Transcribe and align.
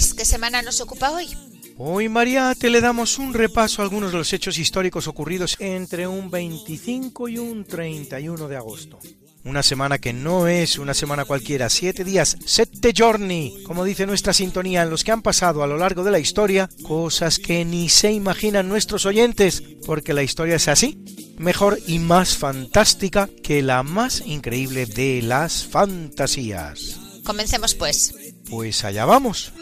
Luis, 0.00 0.14
¿qué 0.14 0.24
semana 0.24 0.62
nos 0.62 0.80
ocupa 0.80 1.10
hoy? 1.10 1.28
Hoy, 1.76 2.08
Mariate, 2.08 2.70
le 2.70 2.80
damos 2.80 3.18
un 3.18 3.34
repaso 3.34 3.82
a 3.82 3.84
algunos 3.84 4.12
de 4.12 4.16
los 4.16 4.32
hechos 4.32 4.56
históricos 4.56 5.06
ocurridos 5.06 5.56
entre 5.58 6.06
un 6.06 6.30
25 6.30 7.28
y 7.28 7.36
un 7.36 7.66
31 7.66 8.48
de 8.48 8.56
agosto. 8.56 8.98
Una 9.44 9.62
semana 9.62 9.98
que 9.98 10.14
no 10.14 10.48
es 10.48 10.78
una 10.78 10.94
semana 10.94 11.26
cualquiera, 11.26 11.68
siete 11.68 12.02
días, 12.02 12.38
sette 12.46 12.94
giorni, 12.94 13.62
como 13.66 13.84
dice 13.84 14.06
nuestra 14.06 14.32
sintonía, 14.32 14.84
en 14.84 14.88
los 14.88 15.04
que 15.04 15.12
han 15.12 15.20
pasado 15.20 15.62
a 15.62 15.66
lo 15.66 15.76
largo 15.76 16.02
de 16.02 16.12
la 16.12 16.18
historia 16.18 16.70
cosas 16.82 17.38
que 17.38 17.66
ni 17.66 17.90
se 17.90 18.10
imaginan 18.10 18.70
nuestros 18.70 19.04
oyentes, 19.04 19.62
porque 19.84 20.14
la 20.14 20.22
historia 20.22 20.56
es 20.56 20.68
así, 20.68 21.04
mejor 21.36 21.78
y 21.86 21.98
más 21.98 22.38
fantástica 22.38 23.28
que 23.42 23.60
la 23.60 23.82
más 23.82 24.22
increíble 24.24 24.86
de 24.86 25.20
las 25.20 25.66
fantasías. 25.66 26.96
Comencemos 27.22 27.74
pues. 27.74 28.29
Pues 28.48 28.84
allá 28.84 29.04
vamos. 29.04 29.52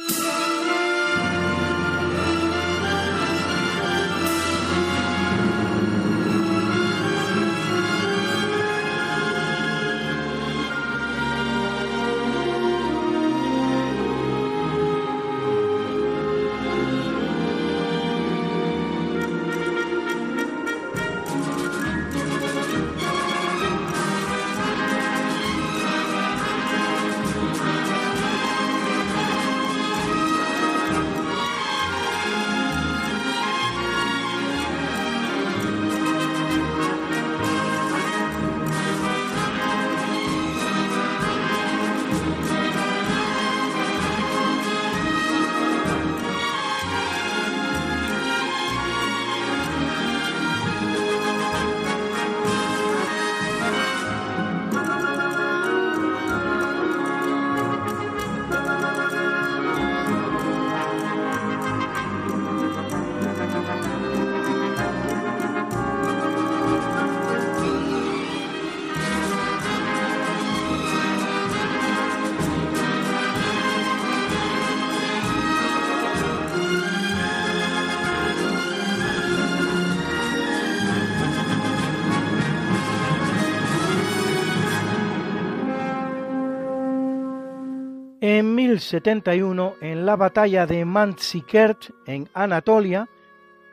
En 88.78 88.82
1071, 88.82 89.74
en 89.80 90.06
la 90.06 90.14
batalla 90.14 90.64
de 90.64 90.84
Manzikert, 90.84 91.90
en 92.06 92.28
Anatolia, 92.32 93.08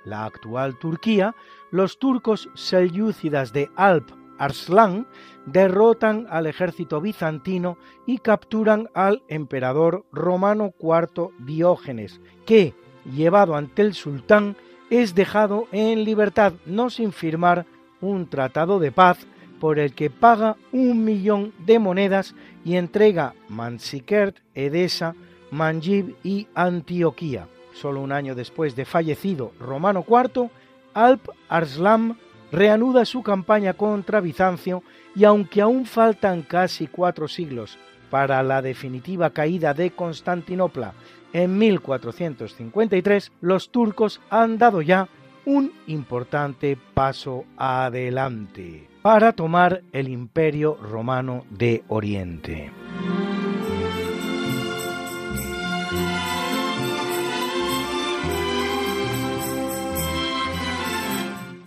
la 0.04 0.26
actual 0.26 0.80
Turquía, 0.80 1.36
los 1.70 2.00
turcos 2.00 2.50
selyúcidas 2.56 3.54
de 3.54 3.70
Alp 3.76 4.10
Arslan 4.40 5.06
derrotan 5.46 6.26
al 6.32 6.48
ejército 6.48 7.02
bizantino 7.02 7.78
y 8.08 8.18
capturan 8.18 8.90
al 8.96 9.22
emperador 9.28 10.06
romano 10.12 10.74
IV 10.80 11.30
Diógenes, 11.38 12.20
que, 12.48 12.74
llevado 13.06 13.56
ante 13.56 13.84
el 13.84 13.94
sultán, 13.94 14.56
es 14.90 15.14
dejado 15.14 15.68
en 15.72 16.04
libertad, 16.04 16.54
no 16.66 16.90
sin 16.90 17.12
firmar 17.12 17.68
un 18.02 18.28
tratado 18.28 18.80
de 18.80 18.92
paz 18.92 19.20
por 19.60 19.80
el 19.80 19.94
que 19.94 20.10
paga 20.10 20.58
un 20.72 21.04
millón 21.04 21.54
de 21.66 21.80
monedas 21.80 22.36
y 22.64 22.76
entrega 22.76 23.34
Manzikert, 23.50 24.38
Edesa, 24.54 25.16
Manjib 25.52 26.16
y 26.24 26.48
Antioquía. 26.56 27.48
Solo 27.74 28.02
un 28.02 28.12
año 28.12 28.36
después 28.36 28.76
de 28.76 28.86
fallecido 28.86 29.52
Romano 29.60 30.06
IV, 30.08 30.50
Alp 30.94 31.30
Arslan 31.50 32.18
reanuda 32.52 33.06
su 33.06 33.22
campaña 33.22 33.74
contra 33.74 34.22
Bizancio 34.22 34.84
y 35.16 35.26
aunque 35.26 35.62
aún 35.62 35.86
faltan 35.86 36.42
casi 36.42 36.88
cuatro 36.88 37.28
siglos 37.28 37.78
para 38.10 38.42
la 38.44 38.62
definitiva 38.62 39.32
caída 39.32 39.74
de 39.74 39.92
Constantinopla 39.92 40.94
en 41.34 41.58
1453, 41.58 43.32
los 43.42 43.70
turcos 43.72 44.22
han 44.30 44.58
dado 44.58 44.82
ya 44.82 45.10
un 45.46 45.74
importante 45.88 46.78
paso 46.94 47.44
adelante 47.58 48.95
para 49.06 49.34
tomar 49.34 49.84
el 49.94 50.10
imperio 50.10 50.80
romano 50.82 51.46
de 51.52 51.84
Oriente. 51.90 52.72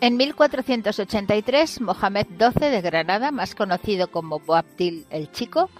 En 0.00 0.16
1483, 0.16 1.80
Mohamed 1.80 2.26
XII 2.26 2.70
de 2.70 2.80
Granada, 2.80 3.30
más 3.30 3.54
conocido 3.54 4.10
como 4.10 4.40
Boabdil 4.40 5.06
el 5.10 5.30
Chico, 5.30 5.70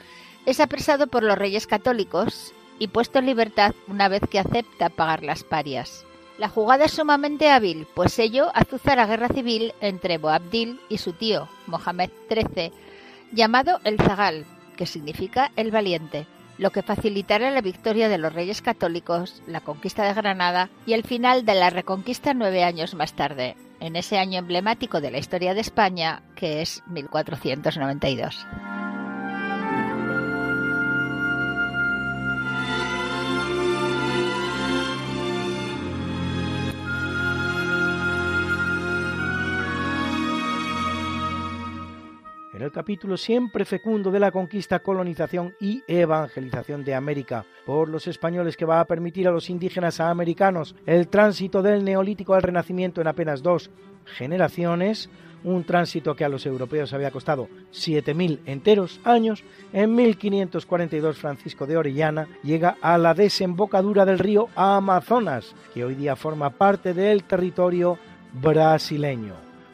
es 0.47 0.61
apresado 0.61 1.09
por 1.09 1.25
los 1.25 1.37
reyes 1.37 1.67
católicos 1.67 2.55
y 2.79 2.87
puesto 2.87 3.19
en 3.19 3.27
libertad 3.27 3.75
una 3.89 4.07
vez 4.09 4.23
que 4.31 4.39
acepta 4.39 4.91
pagar 4.91 5.25
las 5.25 5.43
parias. 5.43 6.07
La 6.39 6.49
jugada 6.49 6.85
es 6.85 6.93
sumamente 6.93 7.51
hábil, 7.51 7.89
pues 7.95 8.17
ello 8.21 8.51
azuza 8.55 8.95
la 8.95 9.07
guerra 9.07 9.29
civil 9.29 9.75
entre 9.81 10.19
Boabdil 10.19 10.81
y 10.89 10.99
su 10.99 11.13
tío, 11.13 11.49
Mohamed 11.67 12.11
XIII, 12.31 12.73
llamado 13.33 13.81
el 13.83 13.99
Zagal, 13.99 14.47
que 14.77 14.87
significa 14.87 15.51
el 15.57 15.73
valiente, 15.73 16.29
lo 16.57 16.71
que 16.71 16.83
facilitará 16.83 17.51
la 17.51 17.61
victoria 17.61 18.09
de 18.09 18.19
los 18.19 18.33
reyes 18.33 18.63
católicos, 18.63 19.43
la 19.49 19.61
conquista 19.61 20.05
de 20.05 20.15
Granada 20.15 20.71
y 20.87 20.93
el 20.93 21.03
final 21.03 21.45
de 21.45 21.55
la 21.55 21.71
reconquista 21.71 22.35
nueve 22.35 22.63
años 22.63 22.95
más 22.95 23.15
tarde, 23.15 23.57
en 23.81 23.97
ese 23.97 24.19
año 24.19 24.39
emblemático 24.39 25.01
de 25.01 25.11
la 25.11 25.19
historia 25.19 25.55
de 25.55 25.61
España, 25.61 26.23
que 26.37 26.63
es 26.63 26.85
1492. 26.87 28.47
El 42.69 42.73
capítulo 42.73 43.17
siempre 43.17 43.65
fecundo 43.65 44.11
de 44.11 44.21
la 44.21 44.31
conquista, 44.31 44.81
colonización 44.81 45.55
y 45.59 45.83
evangelización 45.89 46.85
de 46.85 46.95
América 46.95 47.47
por 47.65 47.89
los 47.89 48.07
españoles 48.07 48.59
que 48.59 48.67
va 48.67 48.81
a 48.81 48.85
permitir 48.85 49.27
a 49.27 49.31
los 49.31 49.49
indígenas 49.49 50.01
americanos 50.01 50.77
el 50.85 51.09
tránsito 51.09 51.63
del 51.63 51.83
neolítico 51.83 52.35
al 52.35 52.43
renacimiento 52.43 53.01
en 53.01 53.07
apenas 53.07 53.43
dos 53.43 53.71
generaciones, 54.05 55.09
un 55.45 55.65
tránsito 55.65 56.15
que 56.15 56.27
a 56.27 56.29
los 56.29 56.45
europeos 56.45 56.93
había 56.93 57.11
costado 57.11 57.49
7.000 57.73 58.41
enteros 58.45 59.01
años, 59.03 59.45
en 59.73 59.95
1542 59.95 61.17
Francisco 61.17 61.67
de 61.67 61.79
Orellana 61.79 62.29
llega 62.43 62.77
a 62.83 62.99
la 62.99 63.15
desembocadura 63.15 64.05
del 64.05 64.19
río 64.19 64.51
Amazonas, 64.55 65.55
que 65.73 65.87
hoy 65.87 65.95
día 65.95 66.17
forma 66.17 66.51
parte 66.51 66.93
del 66.93 67.25
territorio 67.25 67.99
brasileño. 68.35 69.33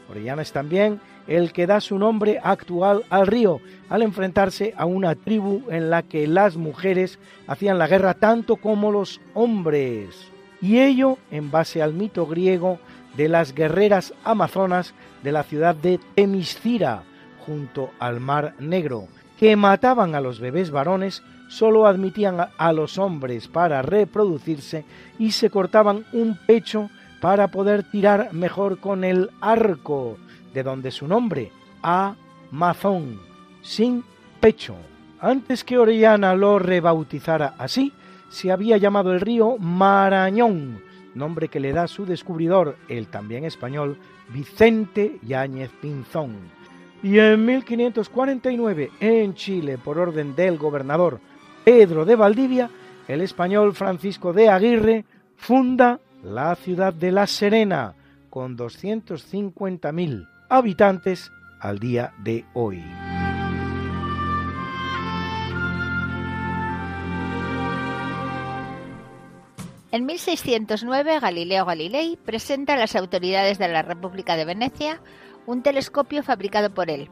Orellana 0.09 0.43
es 0.43 0.53
también 0.53 1.01
el 1.27 1.53
que 1.53 1.67
da 1.67 1.81
su 1.81 1.99
nombre 1.99 2.41
actual 2.43 3.05
al 3.11 3.27
río, 3.27 3.61
al 3.89 4.03
enfrentarse 4.03 4.75
a 4.77 4.87
una 4.87 5.15
tribu 5.15 5.63
en 5.71 5.91
la 5.91 6.03
que 6.03 6.27
las 6.27 6.57
mujeres 6.57 7.19
hacían 7.47 7.79
la 7.79 7.87
guerra 7.87 8.15
tanto 8.15 8.57
como 8.57 8.93
los 8.93 9.21
hombres. 9.35 10.31
Y 10.61 10.79
ello 10.81 11.19
en 11.31 11.51
base 11.51 11.83
al 11.83 11.95
mito 11.95 12.27
griego 12.27 12.79
de 13.17 13.29
las 13.29 13.55
guerreras 13.55 14.15
amazonas 14.25 14.95
de 15.23 15.33
la 15.33 15.43
ciudad 15.43 15.75
de 15.75 15.99
Temiscira, 16.15 17.03
junto 17.47 17.91
al 17.99 18.21
Mar 18.21 18.55
Negro, 18.59 19.09
que 19.39 19.57
mataban 19.57 20.15
a 20.15 20.21
los 20.21 20.41
bebés 20.41 20.71
varones, 20.71 21.23
solo 21.49 21.87
admitían 21.87 22.49
a 22.57 22.73
los 22.73 22.99
hombres 22.99 23.49
para 23.49 23.83
reproducirse 23.83 24.85
y 25.19 25.33
se 25.33 25.51
cortaban 25.51 26.05
un 26.13 26.39
pecho 26.47 26.91
para 27.21 27.49
poder 27.49 27.85
tirar 27.85 28.33
mejor 28.33 28.81
con 28.81 29.05
el 29.05 29.31
arco, 29.41 30.19
de 30.55 30.63
donde 30.63 30.91
su 30.91 31.07
nombre, 31.07 31.51
Amazón, 31.83 33.21
sin 33.61 34.05
pecho. 34.41 34.77
Antes 35.21 35.65
que 35.65 35.77
Orellana 35.77 36.35
lo 36.35 36.59
rebautizara 36.59 37.55
así, 37.59 37.93
se 38.31 38.53
había 38.53 38.77
llamado 38.77 39.13
el 39.13 39.21
río 39.21 39.59
Marañón, 39.59 40.81
nombre 41.15 41.49
que 41.49 41.61
le 41.61 41.73
da 41.73 41.87
su 41.89 42.07
descubridor, 42.07 42.77
el 42.89 43.09
también 43.09 43.45
español, 43.45 43.99
Vicente 44.29 45.19
Yáñez 45.23 45.71
Pinzón. 45.81 46.37
Y 47.03 47.19
en 47.19 47.45
1549, 47.45 48.91
en 49.01 49.35
Chile, 49.35 49.77
por 49.77 49.99
orden 49.99 50.35
del 50.35 50.57
gobernador 50.57 51.21
Pedro 51.65 52.05
de 52.05 52.17
Valdivia, 52.17 52.71
el 53.09 53.21
español 53.21 53.75
Francisco 53.75 54.33
de 54.33 54.49
Aguirre 54.49 55.05
funda 55.37 56.01
la 56.23 56.55
ciudad 56.55 56.95
de 56.95 57.13
La 57.13 57.27
Serena, 57.27 57.95
con 58.31 58.57
250.000 58.57 60.34
habitantes 60.49 61.33
al 61.61 61.79
día 61.79 62.13
de 62.19 62.45
hoy. 62.55 62.85
En 69.91 70.07
1609 70.07 71.21
Galileo 71.21 71.65
Galilei 71.65 72.17
presenta 72.17 72.75
a 72.75 72.77
las 72.77 72.97
autoridades 72.97 73.59
de 73.59 73.69
la 73.69 73.83
República 73.83 74.35
de 74.37 74.45
Venecia 74.45 75.01
un 75.47 75.63
telescopio 75.63 76.25
fabricado 76.25 76.75
por 76.75 76.91
él, 76.91 77.09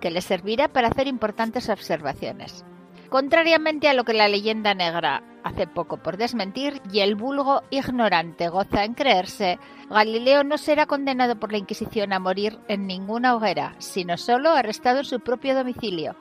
que 0.00 0.10
le 0.10 0.20
servirá 0.20 0.68
para 0.68 0.88
hacer 0.88 1.08
importantes 1.08 1.68
observaciones. 1.68 2.64
Contrariamente 3.12 3.90
a 3.90 3.92
lo 3.92 4.04
que 4.04 4.14
la 4.14 4.26
leyenda 4.26 4.72
negra 4.72 5.22
hace 5.44 5.66
poco 5.66 5.98
por 5.98 6.16
desmentir 6.16 6.80
y 6.90 7.00
el 7.00 7.14
vulgo 7.14 7.62
ignorante 7.68 8.48
goza 8.48 8.86
en 8.86 8.94
creerse, 8.94 9.58
Galileo 9.90 10.44
no 10.44 10.56
será 10.56 10.86
condenado 10.86 11.38
por 11.38 11.52
la 11.52 11.58
Inquisición 11.58 12.14
a 12.14 12.18
morir 12.18 12.58
en 12.68 12.86
ninguna 12.86 13.34
hoguera, 13.34 13.74
sino 13.76 14.16
solo 14.16 14.52
arrestado 14.52 15.00
en 15.00 15.04
su 15.04 15.20
propio 15.20 15.54
domicilio, 15.54 16.16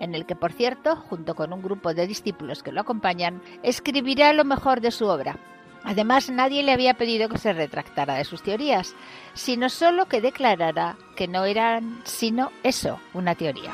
en 0.00 0.16
el 0.16 0.26
que, 0.26 0.34
por 0.34 0.50
cierto, 0.52 0.96
junto 0.96 1.36
con 1.36 1.52
un 1.52 1.62
grupo 1.62 1.94
de 1.94 2.08
discípulos 2.08 2.64
que 2.64 2.72
lo 2.72 2.80
acompañan, 2.80 3.40
escribirá 3.62 4.32
lo 4.32 4.44
mejor 4.44 4.80
de 4.80 4.90
su 4.90 5.06
obra. 5.06 5.38
Además, 5.84 6.28
nadie 6.28 6.64
le 6.64 6.72
había 6.72 6.94
pedido 6.94 7.28
que 7.28 7.38
se 7.38 7.52
retractara 7.52 8.14
de 8.14 8.24
sus 8.24 8.42
teorías, 8.42 8.96
sino 9.34 9.68
solo 9.68 10.06
que 10.06 10.20
declarara 10.20 10.96
que 11.14 11.28
no 11.28 11.44
eran 11.44 12.00
sino 12.02 12.50
eso, 12.64 12.98
una 13.14 13.36
teoría. 13.36 13.70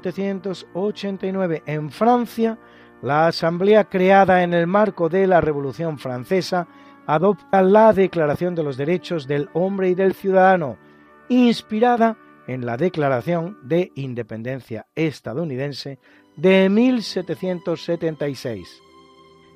1789, 0.00 1.62
en 1.66 1.90
Francia, 1.90 2.58
la 3.02 3.28
Asamblea 3.28 3.84
creada 3.84 4.42
en 4.42 4.54
el 4.54 4.66
marco 4.66 5.08
de 5.08 5.26
la 5.26 5.40
Revolución 5.40 5.98
Francesa 5.98 6.66
adopta 7.06 7.62
la 7.62 7.92
Declaración 7.92 8.54
de 8.54 8.62
los 8.62 8.76
Derechos 8.76 9.26
del 9.26 9.48
Hombre 9.52 9.90
y 9.90 9.94
del 9.94 10.14
Ciudadano, 10.14 10.78
inspirada 11.28 12.16
en 12.46 12.66
la 12.66 12.76
Declaración 12.76 13.58
de 13.62 13.90
Independencia 13.94 14.86
estadounidense 14.94 15.98
de 16.36 16.68
1776. 16.68 18.80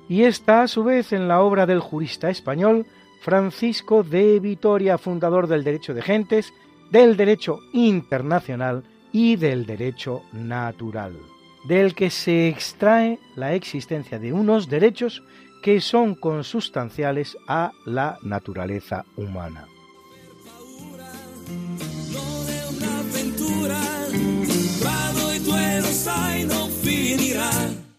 Y 0.07 0.23
está 0.23 0.63
a 0.63 0.67
su 0.67 0.83
vez 0.83 1.11
en 1.11 1.27
la 1.27 1.41
obra 1.41 1.65
del 1.65 1.79
jurista 1.79 2.29
español 2.29 2.85
Francisco 3.21 4.03
de 4.03 4.39
Vitoria, 4.39 4.97
fundador 4.97 5.47
del 5.47 5.63
derecho 5.63 5.93
de 5.93 6.01
gentes, 6.01 6.53
del 6.91 7.17
derecho 7.17 7.59
internacional 7.73 8.83
y 9.11 9.35
del 9.35 9.65
derecho 9.65 10.23
natural, 10.31 11.17
del 11.65 11.95
que 11.95 12.09
se 12.09 12.47
extrae 12.47 13.19
la 13.35 13.53
existencia 13.53 14.19
de 14.19 14.33
unos 14.33 14.69
derechos 14.69 15.23
que 15.61 15.81
son 15.81 16.15
consustanciales 16.15 17.37
a 17.47 17.71
la 17.85 18.17
naturaleza 18.23 19.05
humana. 19.17 19.65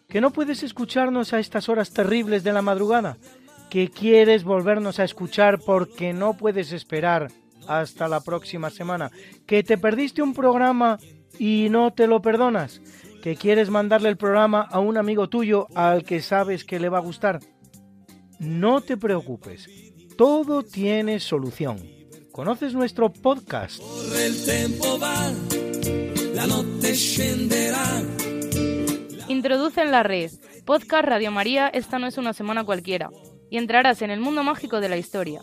¿Que 0.08 0.20
no 0.20 0.32
puedes 0.32 0.64
escucharnos 0.64 1.32
a 1.32 1.38
estas 1.38 1.68
horas 1.68 1.90
terribles 1.92 2.42
de 2.42 2.52
la 2.52 2.62
madrugada? 2.62 3.16
¿Que 3.70 3.90
quieres 3.90 4.42
volvernos 4.42 4.98
a 4.98 5.04
escuchar 5.04 5.60
porque 5.60 6.12
no 6.12 6.34
puedes 6.34 6.72
esperar 6.72 7.28
hasta 7.70 8.08
la 8.08 8.20
próxima 8.20 8.68
semana? 8.68 9.10
¿Que 9.46 9.62
te 9.62 9.78
perdiste 9.78 10.22
un 10.22 10.34
programa 10.34 10.98
y 11.38 11.68
no 11.70 11.92
te 11.92 12.08
lo 12.08 12.20
perdonas? 12.20 12.80
¿Que 13.22 13.36
quieres 13.36 13.70
mandarle 13.70 14.08
el 14.08 14.16
programa 14.16 14.62
a 14.62 14.80
un 14.80 14.96
amigo 14.96 15.28
tuyo 15.28 15.68
al 15.74 16.02
que 16.02 16.20
sabes 16.20 16.64
que 16.64 16.80
le 16.80 16.88
va 16.88 16.98
a 16.98 17.02
gustar? 17.02 17.38
No 18.40 18.80
te 18.80 18.96
preocupes, 18.96 19.68
todo 20.16 20.64
tiene 20.64 21.20
solución. 21.20 21.78
¿Conoces 22.32 22.74
nuestro 22.74 23.12
podcast? 23.12 23.80
Introduce 29.28 29.80
en 29.80 29.90
la 29.92 30.02
red 30.02 30.30
Podcast 30.64 31.04
Radio 31.04 31.30
María 31.30 31.68
Esta 31.68 31.98
no 31.98 32.06
es 32.06 32.18
una 32.18 32.32
semana 32.32 32.64
cualquiera 32.64 33.10
y 33.50 33.58
entrarás 33.58 34.00
en 34.02 34.10
el 34.10 34.20
mundo 34.20 34.42
mágico 34.44 34.80
de 34.80 34.88
la 34.88 34.96
historia, 34.96 35.42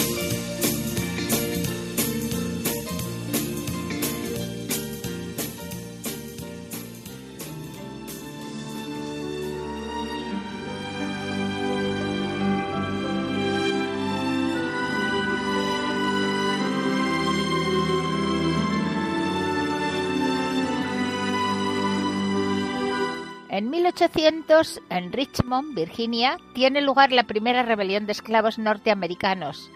1800, 23.91 24.81
en 24.89 25.11
Richmond, 25.11 25.75
Virginia, 25.75 26.37
tiene 26.53 26.81
lugar 26.81 27.11
la 27.11 27.23
primera 27.23 27.63
rebelión 27.63 28.05
de 28.05 28.13
esclavos 28.13 28.57
norteamericanos, 28.57 29.69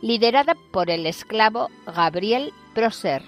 liderada 0.00 0.54
por 0.72 0.88
el 0.88 1.04
esclavo 1.04 1.68
Gabriel 1.86 2.54
Proser. 2.74 3.22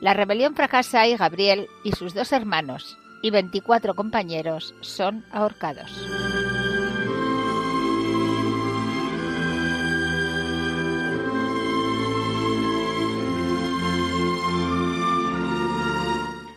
La 0.00 0.14
rebelión 0.14 0.54
fracasa 0.54 1.06
y 1.06 1.16
Gabriel 1.16 1.68
y 1.84 1.92
sus 1.92 2.14
dos 2.14 2.32
hermanos 2.32 2.96
y 3.22 3.30
24 3.30 3.94
compañeros 3.94 4.74
son 4.80 5.26
ahorcados. 5.30 5.90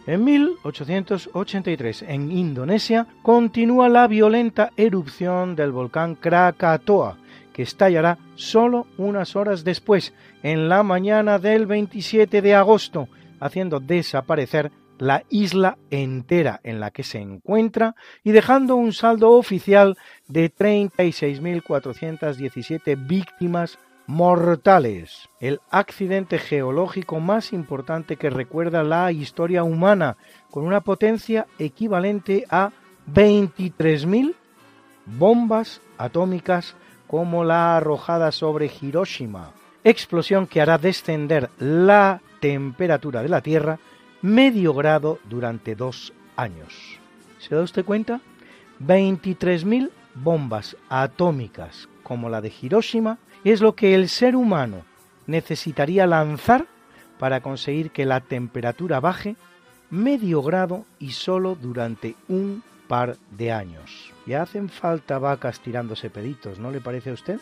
En 0.07 0.23
1883, 0.23 2.01
en 2.03 2.31
Indonesia, 2.31 3.07
continúa 3.23 3.89
la 3.89 4.07
violenta 4.07 4.71
erupción 4.77 5.57
del 5.57 5.73
volcán 5.73 6.15
Krakatoa, 6.15 7.17
que 7.51 7.63
estallará 7.63 8.17
solo 8.35 8.87
unas 8.97 9.35
horas 9.35 9.65
después, 9.65 10.13
en 10.43 10.69
la 10.69 10.81
mañana 10.81 11.39
del 11.39 11.65
27 11.65 12.41
de 12.41 12.55
agosto, 12.55 13.09
haciendo 13.41 13.81
desaparecer 13.81 14.71
la 14.97 15.25
isla 15.29 15.77
entera 15.89 16.61
en 16.63 16.79
la 16.79 16.91
que 16.91 17.03
se 17.03 17.19
encuentra 17.19 17.93
y 18.23 18.31
dejando 18.31 18.77
un 18.77 18.93
saldo 18.93 19.31
oficial 19.31 19.97
de 20.29 20.49
36.417 20.49 23.07
víctimas 23.07 23.77
mortales, 24.07 25.29
el 25.41 25.59
accidente 25.69 26.39
geológico 26.39 27.19
más 27.19 27.51
importante 27.51 28.15
que 28.15 28.29
recuerda 28.29 28.81
la 28.83 29.11
historia 29.11 29.63
humana, 29.63 30.15
con 30.49 30.65
una 30.65 30.81
potencia 30.81 31.45
equivalente 31.59 32.45
a 32.49 32.71
23.000 33.13 34.33
bombas 35.05 35.81
atómicas 35.97 36.75
como 37.05 37.43
la 37.43 37.77
arrojada 37.77 38.31
sobre 38.31 38.71
Hiroshima, 38.81 39.51
explosión 39.83 40.47
que 40.47 40.61
hará 40.61 40.77
descender 40.77 41.49
la 41.59 42.21
temperatura 42.39 43.21
de 43.21 43.29
la 43.29 43.41
Tierra 43.41 43.79
medio 44.21 44.73
grado 44.73 45.19
durante 45.25 45.75
dos 45.75 46.13
años. 46.35 46.99
¿Se 47.39 47.55
da 47.55 47.61
usted 47.61 47.85
cuenta? 47.85 48.21
23.000 48.81 49.89
bombas 50.15 50.77
atómicas 50.89 51.89
como 52.03 52.29
la 52.29 52.41
de 52.41 52.53
Hiroshima 52.61 53.17
es 53.51 53.61
lo 53.61 53.75
que 53.75 53.95
el 53.95 54.09
ser 54.09 54.35
humano 54.35 54.83
necesitaría 55.25 56.07
lanzar 56.07 56.65
para 57.19 57.41
conseguir 57.41 57.91
que 57.91 58.05
la 58.05 58.21
temperatura 58.21 58.99
baje 58.99 59.35
medio 59.89 60.41
grado 60.41 60.85
y 60.99 61.11
solo 61.11 61.55
durante 61.55 62.15
un 62.27 62.63
par 62.87 63.17
de 63.31 63.51
años. 63.51 64.11
Ya 64.25 64.41
hacen 64.41 64.69
falta 64.69 65.19
vacas 65.19 65.59
tirándose 65.59 66.09
peditos, 66.09 66.59
¿no 66.59 66.71
le 66.71 66.81
parece 66.81 67.11
a 67.11 67.13
usted? 67.13 67.39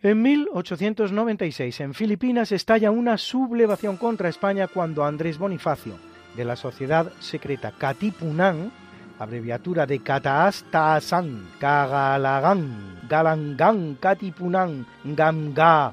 En 0.00 0.22
1896, 0.22 1.80
en 1.80 1.92
Filipinas, 1.92 2.52
estalla 2.52 2.92
una 2.92 3.18
sublevación 3.18 3.96
contra 3.96 4.28
España 4.28 4.68
cuando 4.68 5.04
Andrés 5.04 5.38
Bonifacio, 5.38 5.94
de 6.36 6.44
la 6.44 6.54
sociedad 6.54 7.10
secreta 7.18 7.72
Katipunan, 7.76 8.70
abreviatura 9.18 9.86
de 9.86 9.98
Kataastasan, 9.98 11.48
Kagalagan, 11.58 13.00
Galangan, 13.08 13.96
Katipunan, 13.96 14.86
Gamga, 15.02 15.92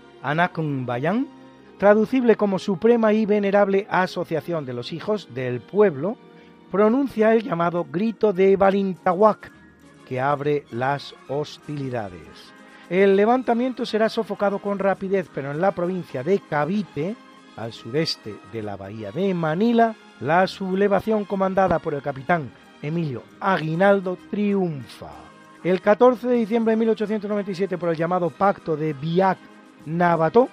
Bayan, 0.85 1.27
traducible 1.79 2.35
como 2.35 2.59
Suprema 2.59 3.11
y 3.11 3.25
Venerable 3.25 3.87
Asociación 3.89 4.67
de 4.67 4.73
los 4.73 4.93
Hijos 4.93 5.33
del 5.33 5.61
Pueblo, 5.61 6.15
pronuncia 6.71 7.33
el 7.33 7.41
llamado 7.41 7.87
Grito 7.91 8.33
de 8.33 8.55
Balintahuac, 8.55 9.51
que 10.07 10.21
abre 10.21 10.63
las 10.69 11.15
hostilidades. 11.27 12.54
El 12.89 13.15
levantamiento 13.15 13.85
será 13.85 14.09
sofocado 14.09 14.59
con 14.59 14.77
rapidez, 14.77 15.27
pero 15.33 15.51
en 15.51 15.59
la 15.59 15.71
provincia 15.71 16.23
de 16.23 16.39
Cavite, 16.39 17.15
al 17.57 17.73
sureste 17.73 18.35
de 18.51 18.61
la 18.61 18.75
bahía 18.75 19.11
de 19.11 19.33
Manila, 19.33 19.95
la 20.19 20.45
sublevación 20.45 21.25
comandada 21.25 21.79
por 21.79 21.95
el 21.95 22.01
capitán 22.01 22.51
Emilio 22.81 23.23
Aguinaldo 23.39 24.17
triunfa. 24.29 25.09
El 25.63 25.81
14 25.81 26.27
de 26.27 26.35
diciembre 26.35 26.73
de 26.73 26.77
1897, 26.77 27.77
por 27.79 27.89
el 27.89 27.95
llamado 27.95 28.29
Pacto 28.29 28.77
de 28.77 28.93
Biak 28.93 29.39
Nabató, 29.87 30.49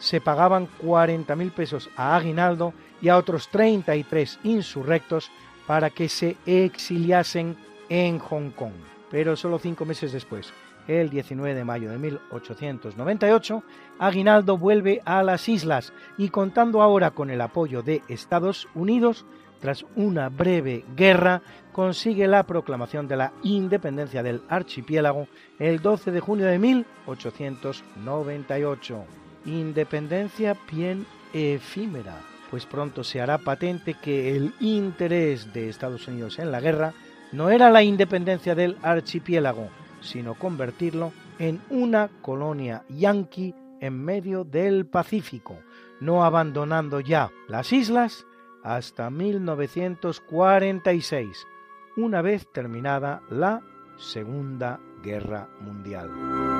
se 0.00 0.20
pagaban 0.20 0.68
40.000 0.82 1.52
pesos 1.52 1.88
a 1.96 2.16
Aguinaldo 2.16 2.74
y 3.00 3.08
a 3.08 3.16
otros 3.16 3.48
33 3.48 4.40
insurrectos 4.42 5.30
para 5.66 5.90
que 5.90 6.08
se 6.08 6.36
exiliasen 6.46 7.56
en 7.88 8.18
Hong 8.18 8.50
Kong. 8.50 8.72
Pero 9.08 9.36
solo 9.36 9.60
cinco 9.60 9.84
meses 9.84 10.12
después, 10.12 10.52
el 10.88 11.10
19 11.10 11.54
de 11.54 11.64
mayo 11.64 11.90
de 11.90 11.98
1898, 11.98 13.62
Aguinaldo 13.98 14.56
vuelve 14.58 15.00
a 15.04 15.22
las 15.22 15.48
islas 15.48 15.92
y 16.16 16.28
contando 16.28 16.82
ahora 16.82 17.12
con 17.12 17.30
el 17.30 17.40
apoyo 17.40 17.82
de 17.82 18.02
Estados 18.08 18.66
Unidos, 18.74 19.24
tras 19.60 19.86
una 19.96 20.28
breve 20.28 20.84
guerra, 20.96 21.42
consigue 21.72 22.26
la 22.26 22.42
proclamación 22.44 23.06
de 23.08 23.16
la 23.16 23.32
independencia 23.42 24.22
del 24.22 24.42
archipiélago 24.48 25.28
el 25.58 25.80
12 25.80 26.10
de 26.10 26.20
junio 26.20 26.44
de 26.46 26.58
1898. 26.58 29.04
Independencia 29.46 30.54
bien 30.70 31.06
efímera, 31.32 32.20
pues 32.50 32.66
pronto 32.66 33.02
se 33.04 33.20
hará 33.20 33.38
patente 33.38 33.94
que 33.94 34.36
el 34.36 34.52
interés 34.60 35.52
de 35.52 35.68
Estados 35.68 36.08
Unidos 36.08 36.38
en 36.38 36.52
la 36.52 36.60
guerra 36.60 36.92
no 37.32 37.50
era 37.50 37.70
la 37.70 37.82
independencia 37.82 38.54
del 38.54 38.76
archipiélago, 38.82 39.68
sino 40.00 40.34
convertirlo 40.34 41.12
en 41.38 41.60
una 41.70 42.10
colonia 42.22 42.84
yanqui 42.88 43.54
en 43.80 44.04
medio 44.04 44.44
del 44.44 44.86
Pacífico, 44.86 45.58
no 46.00 46.24
abandonando 46.24 47.00
ya 47.00 47.30
las 47.48 47.72
islas 47.72 48.26
hasta 48.62 49.10
1946, 49.10 51.46
una 51.96 52.22
vez 52.22 52.46
terminada 52.52 53.22
la 53.30 53.62
Segunda 53.96 54.78
Guerra 55.02 55.48
Mundial. 55.60 56.55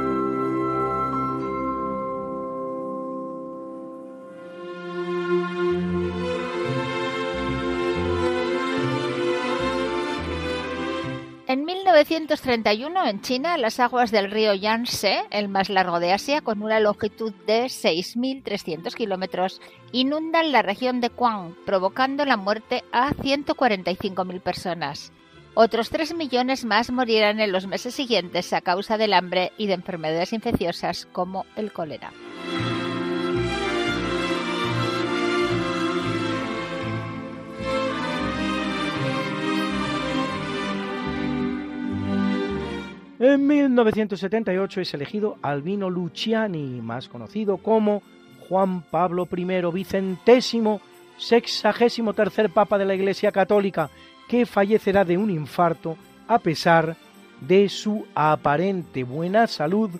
En 11.48 11.64
1931, 11.64 13.06
en 13.06 13.20
China, 13.20 13.56
las 13.56 13.78
aguas 13.78 14.10
del 14.10 14.32
río 14.32 14.52
Yangtze, 14.52 15.22
el 15.30 15.48
más 15.48 15.70
largo 15.70 16.00
de 16.00 16.12
Asia, 16.12 16.40
con 16.40 16.60
una 16.60 16.80
longitud 16.80 17.32
de 17.46 17.66
6.300 17.66 18.92
kilómetros, 18.94 19.60
inundan 19.92 20.50
la 20.50 20.62
región 20.62 21.00
de 21.00 21.08
Guam, 21.08 21.54
provocando 21.64 22.24
la 22.24 22.36
muerte 22.36 22.82
a 22.90 23.10
145.000 23.12 24.40
personas. 24.40 25.12
Otros 25.54 25.90
3 25.90 26.16
millones 26.16 26.64
más 26.64 26.90
morirán 26.90 27.38
en 27.38 27.52
los 27.52 27.68
meses 27.68 27.94
siguientes 27.94 28.52
a 28.52 28.60
causa 28.60 28.98
del 28.98 29.12
hambre 29.12 29.52
y 29.56 29.68
de 29.68 29.74
enfermedades 29.74 30.32
infecciosas 30.32 31.06
como 31.12 31.46
el 31.54 31.72
cólera. 31.72 32.12
En 43.18 43.46
1978 43.46 44.82
es 44.82 44.92
elegido 44.92 45.38
Albino 45.40 45.88
Luciani, 45.88 46.82
más 46.82 47.08
conocido 47.08 47.56
como 47.56 48.02
Juan 48.46 48.82
Pablo 48.82 49.26
I 49.34 49.44
Vicentésimo, 49.72 50.82
sexagésimo 51.16 52.12
tercer 52.12 52.50
Papa 52.50 52.76
de 52.76 52.84
la 52.84 52.94
Iglesia 52.94 53.32
Católica, 53.32 53.88
que 54.28 54.44
fallecerá 54.44 55.06
de 55.06 55.16
un 55.16 55.30
infarto 55.30 55.96
a 56.28 56.38
pesar 56.38 56.96
de 57.40 57.70
su 57.70 58.06
aparente 58.14 59.02
buena 59.04 59.46
salud 59.46 59.90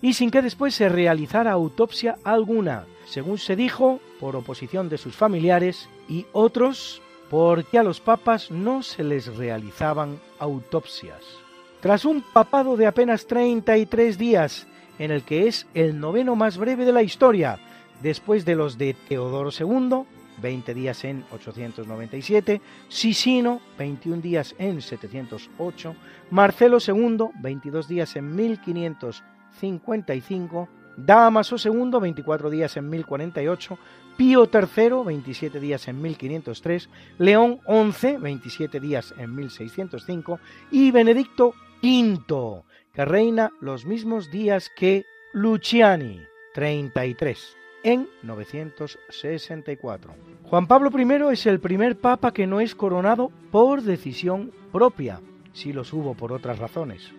y 0.00 0.12
sin 0.12 0.30
que 0.30 0.42
después 0.42 0.72
se 0.72 0.88
realizara 0.88 1.50
autopsia 1.50 2.16
alguna, 2.22 2.84
según 3.06 3.38
se 3.38 3.56
dijo, 3.56 3.98
por 4.20 4.36
oposición 4.36 4.88
de 4.88 4.98
sus 4.98 5.16
familiares 5.16 5.88
y 6.08 6.26
otros 6.32 7.02
porque 7.28 7.78
a 7.78 7.82
los 7.82 8.00
papas 8.00 8.52
no 8.52 8.84
se 8.84 9.02
les 9.02 9.34
realizaban 9.36 10.20
autopsias. 10.38 11.41
Tras 11.82 12.04
un 12.04 12.22
papado 12.22 12.76
de 12.76 12.86
apenas 12.86 13.26
33 13.26 14.16
días, 14.16 14.68
en 15.00 15.10
el 15.10 15.24
que 15.24 15.48
es 15.48 15.66
el 15.74 15.98
noveno 15.98 16.36
más 16.36 16.56
breve 16.56 16.84
de 16.84 16.92
la 16.92 17.02
historia, 17.02 17.58
después 18.00 18.44
de 18.44 18.54
los 18.54 18.78
de 18.78 18.94
Teodoro 18.94 19.50
II, 19.50 20.04
20 20.40 20.74
días 20.74 21.02
en 21.02 21.24
897, 21.32 22.60
Sisino, 22.88 23.60
21 23.78 24.22
días 24.22 24.54
en 24.58 24.80
708, 24.80 25.96
Marcelo 26.30 26.78
II, 26.78 27.30
22 27.40 27.88
días 27.88 28.14
en 28.14 28.36
1555, 28.36 30.68
Damaso 30.96 31.56
II, 31.56 31.98
24 32.00 32.48
días 32.48 32.76
en 32.76 32.90
1048, 32.90 33.76
Pío 34.16 34.48
III, 34.48 35.02
27 35.04 35.58
días 35.58 35.88
en 35.88 36.00
1503, 36.00 36.88
León 37.18 37.58
XI, 37.66 38.18
27 38.18 38.78
días 38.78 39.12
en 39.18 39.34
1605 39.34 40.38
y 40.70 40.92
Benedicto 40.92 41.56
V, 41.82 42.62
que 42.92 43.04
reina 43.04 43.50
los 43.60 43.84
mismos 43.84 44.30
días 44.30 44.70
que 44.74 45.04
Luciani, 45.32 46.20
33 46.54 47.56
en 47.82 48.08
964. 48.22 50.14
Juan 50.44 50.68
Pablo 50.68 50.90
I 50.96 51.32
es 51.32 51.46
el 51.46 51.58
primer 51.58 51.98
papa 51.98 52.32
que 52.32 52.46
no 52.46 52.60
es 52.60 52.76
coronado 52.76 53.32
por 53.50 53.82
decisión 53.82 54.52
propia, 54.70 55.20
si 55.52 55.72
los 55.72 55.92
hubo 55.92 56.14
por 56.14 56.32
otras 56.32 56.60
razones, 56.60 57.10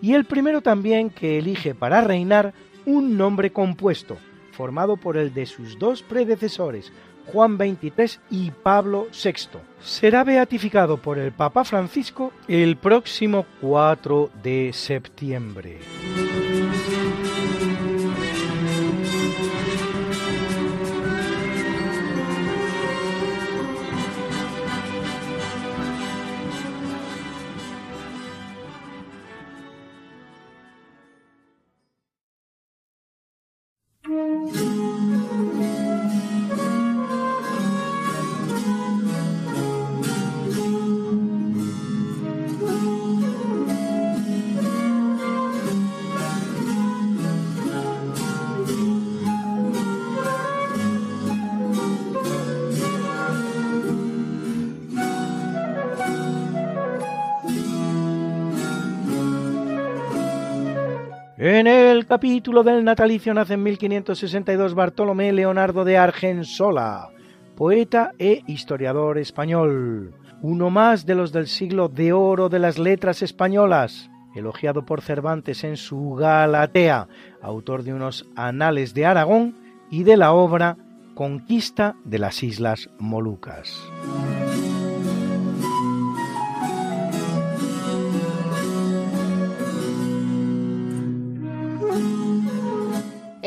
y 0.00 0.14
el 0.14 0.24
primero 0.24 0.60
también 0.60 1.10
que 1.10 1.38
elige 1.38 1.74
para 1.74 2.00
reinar 2.00 2.54
un 2.86 3.16
nombre 3.16 3.52
compuesto, 3.52 4.18
formado 4.52 4.96
por 4.96 5.16
el 5.16 5.34
de 5.34 5.46
sus 5.46 5.78
dos 5.78 6.02
predecesores, 6.02 6.92
Juan 7.26 7.56
XXIII 7.56 8.20
y 8.30 8.50
Pablo 8.50 9.08
VI. 9.12 9.58
Será 9.80 10.24
beatificado 10.24 10.96
por 10.96 11.18
el 11.18 11.32
Papa 11.32 11.64
Francisco 11.64 12.32
el 12.48 12.76
próximo 12.76 13.46
4 13.60 14.30
de 14.42 14.72
septiembre. 14.72 15.80
Capítulo 62.12 62.62
del 62.62 62.84
natalicio 62.84 63.32
nace 63.32 63.54
en 63.54 63.62
1562 63.62 64.74
Bartolomé 64.74 65.32
Leonardo 65.32 65.82
de 65.82 65.96
Argensola, 65.96 67.08
poeta 67.56 68.12
e 68.18 68.42
historiador 68.46 69.16
español, 69.16 70.14
uno 70.42 70.68
más 70.68 71.06
de 71.06 71.14
los 71.14 71.32
del 71.32 71.46
siglo 71.46 71.88
de 71.88 72.12
oro 72.12 72.50
de 72.50 72.58
las 72.58 72.78
letras 72.78 73.22
españolas, 73.22 74.10
elogiado 74.34 74.84
por 74.84 75.00
Cervantes 75.00 75.64
en 75.64 75.78
su 75.78 76.12
Galatea, 76.12 77.08
autor 77.40 77.82
de 77.82 77.94
unos 77.94 78.28
Anales 78.36 78.92
de 78.92 79.06
Aragón 79.06 79.56
y 79.90 80.02
de 80.02 80.18
la 80.18 80.34
obra 80.34 80.76
Conquista 81.14 81.96
de 82.04 82.18
las 82.18 82.42
Islas 82.42 82.90
Molucas. 82.98 83.90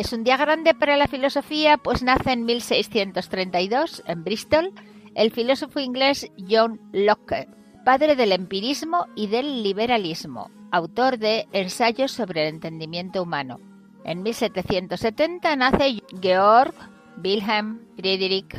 Es 0.05 0.13
un 0.13 0.23
día 0.23 0.37
grande 0.37 0.75
para 0.75 0.97
la 0.97 1.07
filosofía, 1.07 1.79
pues 1.79 2.03
nace 2.03 2.33
en 2.33 2.45
1632 2.45 4.03
en 4.05 4.23
Bristol 4.23 4.71
el 5.15 5.31
filósofo 5.31 5.79
inglés 5.79 6.29
John 6.47 6.79
Locke, 6.93 7.47
padre 7.83 8.15
del 8.15 8.31
empirismo 8.31 9.07
y 9.15 9.25
del 9.25 9.63
liberalismo, 9.63 10.51
autor 10.71 11.17
de 11.17 11.47
Ensayos 11.53 12.11
sobre 12.11 12.43
el 12.43 12.53
entendimiento 12.53 13.23
humano. 13.23 13.59
En 14.03 14.21
1770 14.21 15.55
nace 15.55 16.03
Georg 16.21 16.75
Wilhelm 17.23 17.79
Friedrich 17.95 18.55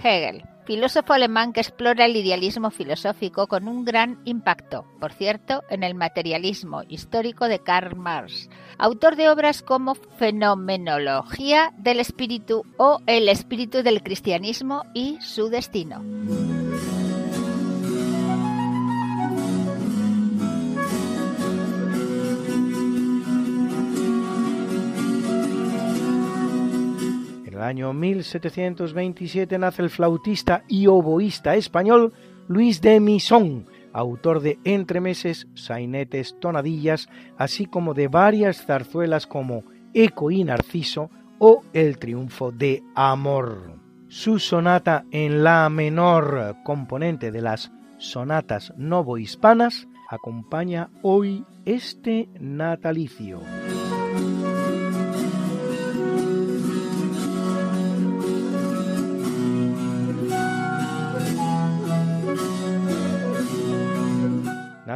Hegel, 0.00 0.44
filósofo 0.64 1.12
alemán 1.12 1.52
que 1.52 1.60
explora 1.60 2.06
el 2.06 2.16
idealismo 2.16 2.70
filosófico 2.70 3.46
con 3.46 3.68
un 3.68 3.84
gran 3.84 4.20
impacto, 4.24 4.84
por 5.00 5.12
cierto, 5.12 5.62
en 5.70 5.82
el 5.82 5.94
materialismo 5.94 6.82
histórico 6.88 7.48
de 7.48 7.58
Karl 7.60 7.96
Marx, 7.96 8.48
autor 8.78 9.16
de 9.16 9.28
obras 9.28 9.62
como 9.62 9.94
Fenomenología 9.94 11.72
del 11.78 12.00
Espíritu 12.00 12.64
o 12.76 13.00
El 13.06 13.28
Espíritu 13.28 13.82
del 13.82 14.02
Cristianismo 14.02 14.84
y 14.94 15.18
su 15.20 15.48
Destino. 15.48 16.02
Año 27.64 27.92
1727 27.92 29.58
nace 29.58 29.82
el 29.82 29.90
flautista 29.90 30.64
y 30.68 30.86
oboísta 30.86 31.56
español 31.56 32.12
Luis 32.46 32.80
de 32.80 33.00
Misón, 33.00 33.66
autor 33.92 34.40
de 34.40 34.58
entremeses, 34.64 35.46
sainetes, 35.54 36.36
tonadillas, 36.40 37.08
así 37.38 37.66
como 37.66 37.94
de 37.94 38.08
varias 38.08 38.64
zarzuelas 38.64 39.26
como 39.26 39.64
Eco 39.94 40.30
y 40.30 40.44
Narciso 40.44 41.10
o 41.38 41.62
El 41.72 41.98
triunfo 41.98 42.52
de 42.52 42.82
Amor. 42.94 43.80
Su 44.08 44.38
sonata 44.38 45.04
en 45.10 45.42
la 45.42 45.68
menor, 45.70 46.56
componente 46.64 47.32
de 47.32 47.40
las 47.40 47.72
sonatas 47.98 48.72
novohispanas, 48.76 49.88
acompaña 50.10 50.90
hoy 51.02 51.44
este 51.64 52.28
natalicio. 52.38 53.40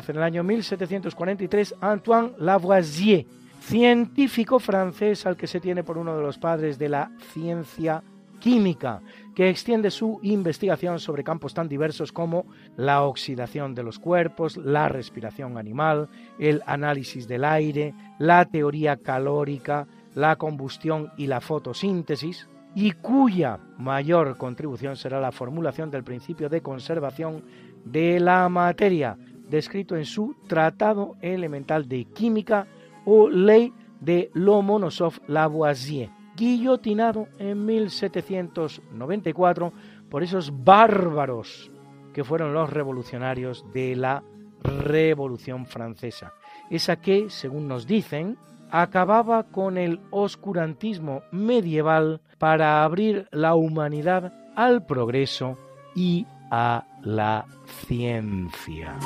En 0.06 0.16
el 0.16 0.22
año 0.22 0.44
1743 0.44 1.74
Antoine 1.80 2.32
Lavoisier, 2.38 3.26
científico 3.60 4.60
francés 4.60 5.26
al 5.26 5.36
que 5.36 5.48
se 5.48 5.60
tiene 5.60 5.82
por 5.82 5.98
uno 5.98 6.16
de 6.16 6.22
los 6.22 6.38
padres 6.38 6.78
de 6.78 6.88
la 6.88 7.10
ciencia 7.32 8.02
química, 8.38 9.00
que 9.34 9.50
extiende 9.50 9.90
su 9.90 10.20
investigación 10.22 11.00
sobre 11.00 11.24
campos 11.24 11.52
tan 11.52 11.68
diversos 11.68 12.12
como 12.12 12.46
la 12.76 13.02
oxidación 13.02 13.74
de 13.74 13.82
los 13.82 13.98
cuerpos, 13.98 14.56
la 14.56 14.88
respiración 14.88 15.58
animal, 15.58 16.08
el 16.38 16.62
análisis 16.66 17.26
del 17.26 17.44
aire, 17.44 17.92
la 18.18 18.44
teoría 18.44 18.98
calórica, 18.98 19.88
la 20.14 20.36
combustión 20.36 21.10
y 21.16 21.26
la 21.26 21.40
fotosíntesis, 21.40 22.48
y 22.74 22.92
cuya 22.92 23.58
mayor 23.78 24.36
contribución 24.36 24.94
será 24.94 25.20
la 25.20 25.32
formulación 25.32 25.90
del 25.90 26.04
principio 26.04 26.48
de 26.48 26.62
conservación 26.62 27.42
de 27.84 28.20
la 28.20 28.48
materia, 28.48 29.16
descrito 29.48 29.96
en 29.96 30.04
su 30.04 30.36
Tratado 30.46 31.16
Elemental 31.20 31.88
de 31.88 32.04
Química 32.04 32.68
o 33.04 33.28
Ley 33.28 33.72
de 34.00 34.30
Lomonosov-Lavoisier, 34.34 36.10
guillotinado 36.36 37.26
en 37.38 37.64
1794 37.64 39.72
por 40.08 40.22
esos 40.22 40.64
bárbaros 40.64 41.72
que 42.12 42.22
fueron 42.24 42.52
los 42.52 42.70
revolucionarios 42.70 43.64
de 43.72 43.96
la 43.96 44.22
Revolución 44.62 45.66
Francesa, 45.66 46.34
esa 46.70 47.00
que, 47.00 47.30
según 47.30 47.66
nos 47.68 47.86
dicen, 47.86 48.36
acababa 48.70 49.44
con 49.44 49.78
el 49.78 50.00
oscurantismo 50.10 51.22
medieval 51.30 52.20
para 52.38 52.84
abrir 52.84 53.28
la 53.30 53.54
humanidad 53.54 54.32
al 54.56 54.84
progreso 54.84 55.56
y 55.94 56.26
a 56.50 56.87
la 57.02 57.44
ciencia. 57.86 58.96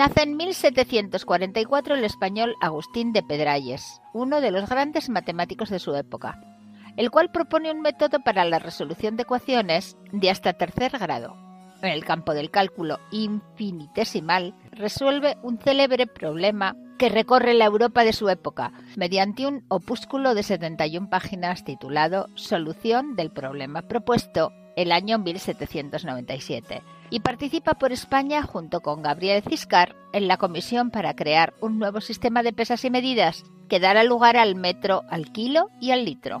Nace 0.00 0.22
en 0.22 0.38
1744 0.38 1.94
el 1.94 2.04
español 2.04 2.56
Agustín 2.62 3.12
de 3.12 3.22
Pedralles, 3.22 4.00
uno 4.14 4.40
de 4.40 4.50
los 4.50 4.66
grandes 4.66 5.10
matemáticos 5.10 5.68
de 5.68 5.78
su 5.78 5.94
época, 5.94 6.40
el 6.96 7.10
cual 7.10 7.30
propone 7.30 7.70
un 7.70 7.82
método 7.82 8.20
para 8.20 8.46
la 8.46 8.58
resolución 8.58 9.18
de 9.18 9.24
ecuaciones 9.24 9.98
de 10.10 10.30
hasta 10.30 10.54
tercer 10.54 10.92
grado. 10.92 11.36
En 11.82 11.90
el 11.90 12.02
campo 12.06 12.32
del 12.32 12.50
cálculo 12.50 12.98
infinitesimal 13.10 14.54
resuelve 14.72 15.36
un 15.42 15.58
célebre 15.58 16.06
problema 16.06 16.76
que 16.98 17.10
recorre 17.10 17.52
la 17.52 17.66
Europa 17.66 18.02
de 18.02 18.14
su 18.14 18.30
época 18.30 18.72
mediante 18.96 19.46
un 19.46 19.66
opúsculo 19.68 20.34
de 20.34 20.44
71 20.44 21.10
páginas 21.10 21.62
titulado 21.62 22.28
Solución 22.36 23.16
del 23.16 23.30
problema 23.32 23.82
propuesto 23.82 24.50
el 24.76 24.92
año 24.92 25.18
1797 25.18 26.82
y 27.10 27.20
participa 27.20 27.74
por 27.74 27.92
España 27.92 28.42
junto 28.42 28.80
con 28.80 29.02
Gabriel 29.02 29.42
Ciscar 29.48 29.96
en 30.12 30.28
la 30.28 30.36
comisión 30.36 30.90
para 30.90 31.14
crear 31.14 31.54
un 31.60 31.78
nuevo 31.78 32.00
sistema 32.00 32.42
de 32.42 32.52
pesas 32.52 32.84
y 32.84 32.90
medidas 32.90 33.44
que 33.68 33.80
dará 33.80 34.04
lugar 34.04 34.36
al 34.36 34.54
metro, 34.54 35.02
al 35.08 35.32
kilo 35.32 35.70
y 35.80 35.90
al 35.92 36.04
litro. 36.04 36.40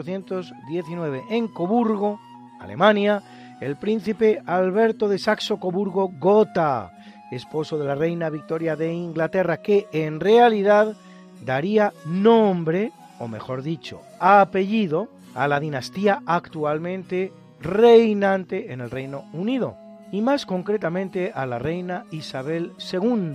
1819 0.00 1.24
en 1.30 1.48
Coburgo, 1.48 2.18
Alemania, 2.60 3.22
el 3.60 3.76
príncipe 3.76 4.42
Alberto 4.46 5.08
de 5.08 5.18
Saxo-Coburgo-Gotha, 5.18 6.92
esposo 7.30 7.78
de 7.78 7.86
la 7.86 7.94
reina 7.94 8.30
Victoria 8.30 8.74
de 8.74 8.92
Inglaterra, 8.92 9.58
que 9.58 9.86
en 9.92 10.20
realidad 10.20 10.96
daría 11.44 11.92
nombre, 12.06 12.92
o 13.18 13.28
mejor 13.28 13.62
dicho, 13.62 14.00
apellido, 14.18 15.08
a 15.34 15.48
la 15.48 15.60
dinastía 15.60 16.22
actualmente 16.26 17.32
reinante 17.60 18.72
en 18.72 18.80
el 18.80 18.90
Reino 18.90 19.24
Unido, 19.32 19.76
y 20.10 20.20
más 20.20 20.44
concretamente 20.44 21.32
a 21.34 21.46
la 21.46 21.58
reina 21.58 22.04
Isabel 22.10 22.72
II, 22.92 23.34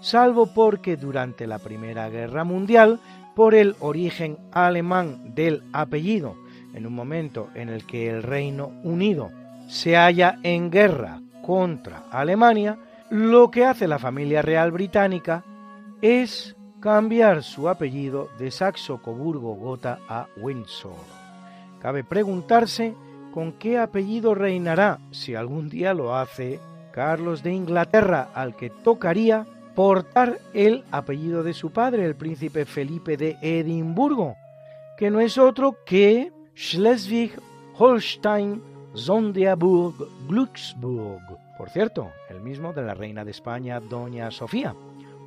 salvo 0.00 0.46
porque 0.46 0.96
durante 0.96 1.46
la 1.46 1.58
Primera 1.58 2.08
Guerra 2.08 2.44
Mundial, 2.44 3.00
por 3.38 3.54
el 3.54 3.76
origen 3.78 4.36
alemán 4.50 5.32
del 5.36 5.62
apellido, 5.72 6.34
en 6.74 6.88
un 6.88 6.92
momento 6.92 7.50
en 7.54 7.68
el 7.68 7.86
que 7.86 8.10
el 8.10 8.24
Reino 8.24 8.72
Unido 8.82 9.30
se 9.68 9.94
halla 9.94 10.40
en 10.42 10.72
guerra 10.72 11.20
contra 11.46 12.02
Alemania, 12.10 12.80
lo 13.10 13.48
que 13.52 13.64
hace 13.64 13.86
la 13.86 14.00
familia 14.00 14.42
real 14.42 14.72
británica 14.72 15.44
es 16.02 16.56
cambiar 16.80 17.44
su 17.44 17.68
apellido 17.68 18.28
de 18.40 18.50
Saxo-Coburgo-Gotha 18.50 20.00
a 20.08 20.26
Windsor. 20.38 20.96
Cabe 21.80 22.02
preguntarse 22.02 22.96
con 23.32 23.52
qué 23.52 23.78
apellido 23.78 24.34
reinará, 24.34 24.98
si 25.12 25.36
algún 25.36 25.68
día 25.68 25.94
lo 25.94 26.16
hace, 26.16 26.58
Carlos 26.90 27.44
de 27.44 27.52
Inglaterra, 27.52 28.30
al 28.34 28.56
que 28.56 28.68
tocaría 28.68 29.46
portar 29.78 30.40
el 30.54 30.82
apellido 30.90 31.44
de 31.44 31.54
su 31.54 31.70
padre, 31.70 32.04
el 32.04 32.16
príncipe 32.16 32.64
Felipe 32.64 33.16
de 33.16 33.36
Edimburgo, 33.40 34.34
que 34.96 35.08
no 35.08 35.20
es 35.20 35.38
otro 35.38 35.76
que 35.86 36.32
Schleswig-Holstein, 36.56 38.60
Sonderburg, 38.94 39.94
Glücksburg. 40.26 41.22
Por 41.56 41.70
cierto, 41.70 42.10
el 42.28 42.40
mismo 42.40 42.72
de 42.72 42.82
la 42.82 42.94
reina 42.94 43.24
de 43.24 43.30
España, 43.30 43.78
doña 43.78 44.32
Sofía. 44.32 44.74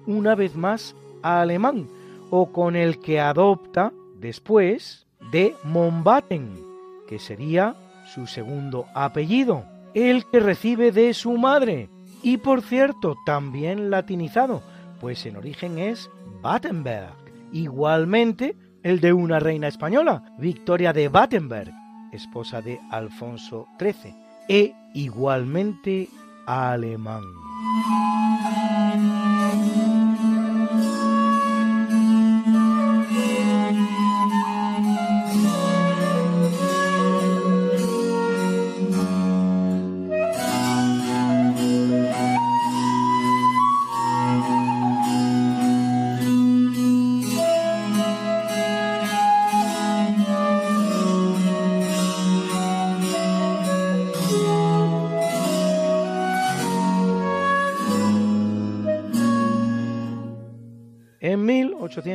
Una 0.05 0.35
vez 0.35 0.57
más 0.57 0.97
alemán, 1.21 1.87
o 2.29 2.51
con 2.51 2.75
el 2.75 2.99
que 2.99 3.21
adopta 3.21 3.93
después 4.19 5.07
de 5.31 5.55
Mombaten, 5.63 6.59
que 7.07 7.19
sería 7.19 7.77
su 8.13 8.27
segundo 8.27 8.85
apellido, 8.95 9.63
el 9.93 10.25
que 10.25 10.41
recibe 10.41 10.91
de 10.91 11.13
su 11.13 11.37
madre, 11.37 11.87
y 12.23 12.37
por 12.37 12.61
cierto 12.61 13.15
también 13.25 13.89
latinizado, 13.89 14.61
pues 14.99 15.25
en 15.25 15.37
origen 15.37 15.79
es 15.79 16.09
Battenberg. 16.41 17.15
Igualmente 17.51 18.55
el 18.83 18.99
de 18.99 19.13
una 19.13 19.39
reina 19.39 19.67
española, 19.67 20.23
Victoria 20.37 20.93
de 20.93 21.07
Battenberg, 21.07 21.73
esposa 22.11 22.61
de 22.61 22.79
Alfonso 22.91 23.67
XIII, 23.79 24.15
e 24.47 24.73
igualmente 24.93 26.09
alemán. 26.45 27.23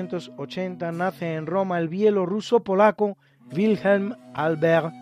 1880 0.06 0.92
nace 0.92 1.34
en 1.34 1.46
Roma 1.46 1.78
el 1.78 1.88
bielorruso 1.88 2.60
polaco 2.60 3.16
Wilhelm 3.52 4.14
Albert 4.34 4.92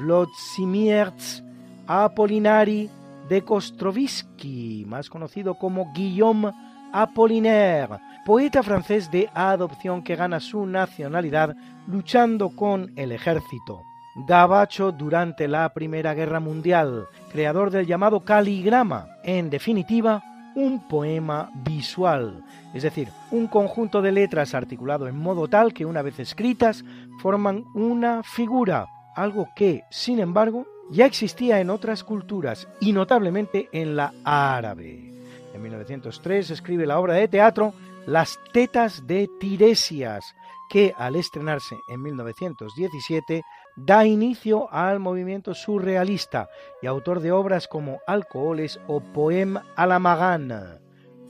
Włodzimierz 0.00 1.42
Apolinari 1.86 2.90
de 3.28 3.42
Kostrowisky, 3.42 4.84
más 4.86 5.10
conocido 5.10 5.54
como 5.54 5.92
Guillaume 5.94 6.52
Apollinaire, 6.92 7.98
poeta 8.24 8.62
francés 8.62 9.10
de 9.10 9.28
adopción 9.34 10.02
que 10.02 10.16
gana 10.16 10.40
su 10.40 10.66
nacionalidad 10.66 11.54
luchando 11.86 12.50
con 12.50 12.92
el 12.96 13.12
ejército. 13.12 13.82
Gabacho 14.26 14.92
durante 14.92 15.46
la 15.46 15.68
Primera 15.74 16.14
Guerra 16.14 16.40
Mundial, 16.40 17.06
creador 17.30 17.70
del 17.70 17.86
llamado 17.86 18.20
caligrama, 18.20 19.08
en 19.24 19.50
definitiva, 19.50 20.22
un 20.56 20.88
poema 20.88 21.50
visual, 21.54 22.42
es 22.74 22.82
decir, 22.82 23.08
un 23.30 23.46
conjunto 23.46 24.02
de 24.02 24.10
letras 24.10 24.54
articulado 24.54 25.06
en 25.06 25.16
modo 25.16 25.46
tal 25.48 25.72
que 25.72 25.84
una 25.84 26.02
vez 26.02 26.18
escritas 26.18 26.84
forman 27.20 27.64
una 27.74 28.22
figura, 28.22 28.86
algo 29.14 29.48
que, 29.54 29.84
sin 29.90 30.18
embargo, 30.18 30.66
ya 30.90 31.04
existía 31.04 31.60
en 31.60 31.70
otras 31.70 32.02
culturas 32.02 32.66
y 32.80 32.92
notablemente 32.92 33.68
en 33.72 33.96
la 33.96 34.12
árabe. 34.24 35.12
En 35.54 35.62
1903 35.62 36.50
escribe 36.50 36.86
la 36.86 36.98
obra 36.98 37.14
de 37.14 37.28
teatro 37.28 37.74
Las 38.06 38.38
tetas 38.52 39.06
de 39.06 39.28
Tiresias, 39.38 40.34
que 40.70 40.94
al 40.96 41.16
estrenarse 41.16 41.76
en 41.88 42.02
1917 42.02 43.42
da 43.76 44.06
inicio 44.06 44.72
al 44.72 44.98
movimiento 44.98 45.54
surrealista 45.54 46.48
y 46.82 46.86
autor 46.86 47.20
de 47.20 47.32
obras 47.32 47.68
como 47.68 48.00
Alcoholes 48.06 48.80
o 48.86 49.00
Poem 49.00 49.56
a 49.76 49.86
la 49.86 49.98
Magana, 49.98 50.80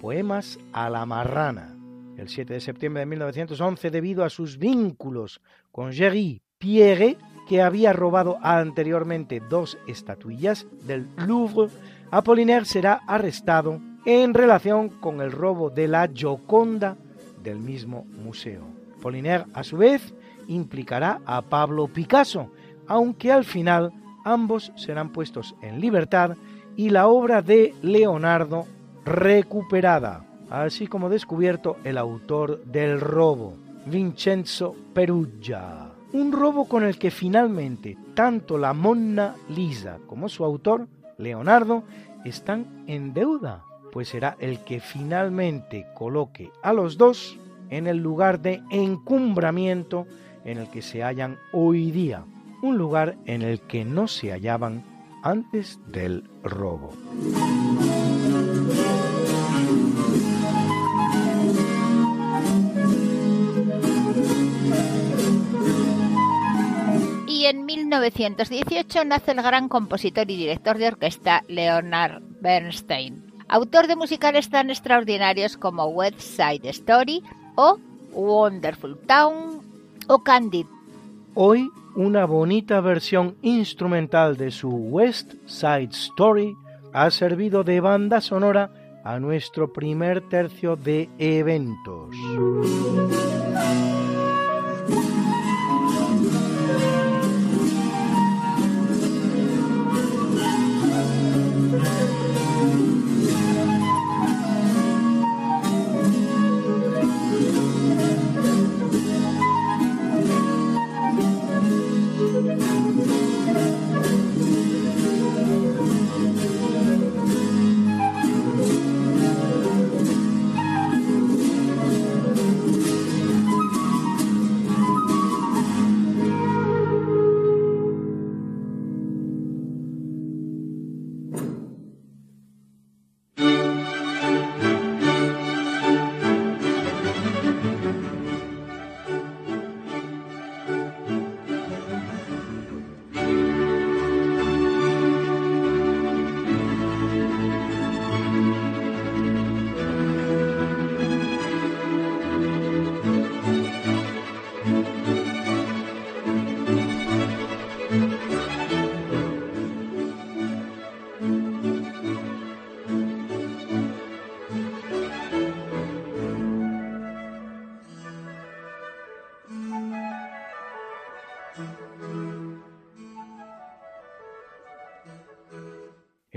Poemas 0.01 0.59
a 0.73 0.89
la 0.89 1.05
Marrana. 1.07 1.77
El 2.17 2.29
7 2.29 2.55
de 2.55 2.61
septiembre 2.61 3.01
de 3.01 3.07
1911, 3.07 3.91
debido 3.91 4.25
a 4.25 4.31
sus 4.31 4.59
vínculos 4.59 5.43
con 5.71 5.93
Géry 5.93 6.41
Pierre, 6.59 7.19
que 7.47 7.63
había 7.63 7.93
robado 7.93 8.39
anteriormente 8.43 9.41
dos 9.41 9.79
estatuillas 9.87 10.67
del 10.87 11.09
Louvre, 11.17 11.71
Apollinaire 12.11 12.65
será 12.65 13.03
arrestado 13.07 13.81
en 14.07 14.35
relación 14.35 14.89
con 14.89 15.21
el 15.21 15.33
robo 15.33 15.69
de 15.71 15.89
la 15.89 16.09
Gioconda 16.09 16.97
del 17.43 17.59
mismo 17.59 18.05
museo. 18.05 18.65
Apollinaire, 18.99 19.45
a 19.53 19.63
su 19.63 19.77
vez, 19.77 20.15
implicará 20.49 21.21
a 21.27 21.43
Pablo 21.43 21.89
Picasso, 21.89 22.51
aunque 22.87 23.33
al 23.33 23.45
final 23.45 23.93
ambos 24.25 24.73
serán 24.77 25.11
puestos 25.11 25.55
en 25.63 25.81
libertad 25.81 26.37
y 26.77 26.91
la 26.91 27.09
obra 27.09 27.43
de 27.43 27.75
Leonardo 27.83 28.67
recuperada, 29.05 30.25
así 30.51 30.87
como 30.87 31.09
descubierto 31.09 31.77
el 31.85 31.97
autor 31.97 32.63
del 32.65 33.01
robo, 33.01 33.55
Vincenzo 33.87 34.75
Perugia. 34.93 35.93
Un 36.13 36.33
robo 36.33 36.69
con 36.69 36.85
el 36.85 36.99
que 36.99 37.11
finalmente 37.11 37.97
tanto 38.15 38.59
la 38.59 38.73
Monna 38.73 39.35
Lisa 39.49 39.99
como 40.07 40.29
su 40.29 40.45
autor, 40.45 40.89
Leonardo, 41.19 41.85
están 42.25 42.85
en 42.87 43.15
deuda, 43.15 43.65
pues 43.93 44.09
será 44.09 44.37
el 44.41 44.61
que 44.61 44.81
finalmente 44.81 45.87
coloque 45.95 46.51
a 46.63 46.73
los 46.73 46.99
dos 46.99 47.39
en 47.71 47.87
el 47.87 47.99
lugar 47.99 48.41
de 48.41 48.63
encumbramiento 48.71 50.07
en 50.47 50.59
el 50.59 50.71
que 50.71 50.81
se 50.81 51.03
hallan 51.03 51.39
hoy 51.53 51.91
día, 51.91 52.25
un 52.63 52.79
lugar 52.79 53.19
en 53.27 53.43
el 53.43 53.61
que 53.61 53.85
no 53.85 54.09
se 54.09 54.31
hallaban 54.31 54.85
antes 55.23 55.79
del 55.89 56.31
robo. 56.43 56.93
Y 67.27 67.47
en 67.47 67.67
1918 67.67 69.05
nace 69.05 69.33
el 69.33 69.43
gran 69.43 69.69
compositor 69.69 70.31
y 70.31 70.37
director 70.37 70.79
de 70.79 70.89
orquesta 70.89 71.43
Leonard 71.49 72.23
Bernstein, 72.41 73.33
autor 73.49 73.89
de 73.89 73.97
musicales 73.97 74.49
tan 74.49 74.71
extraordinarios 74.71 75.57
como 75.57 75.87
West 75.87 76.21
Side 76.21 76.69
Story 76.71 77.23
o 77.57 77.79
Wonderful 78.13 78.97
Town 79.07 79.56
o 80.09 80.23
Candid. 80.23 80.66
Hoy 81.35 81.71
una 81.97 82.27
bonita 82.27 82.81
versión 82.81 83.37
instrumental 83.40 84.37
de 84.37 84.51
su 84.51 84.69
West 84.69 85.35
Side 85.47 85.90
Story 85.92 86.55
ha 86.92 87.11
servido 87.11 87.64
de 87.64 87.81
banda 87.81 88.21
sonora 88.21 89.01
a 89.03 89.19
nuestro 89.19 89.73
primer 89.73 90.21
tercio 90.29 90.77
de 90.77 91.09
eventos. 91.19 92.14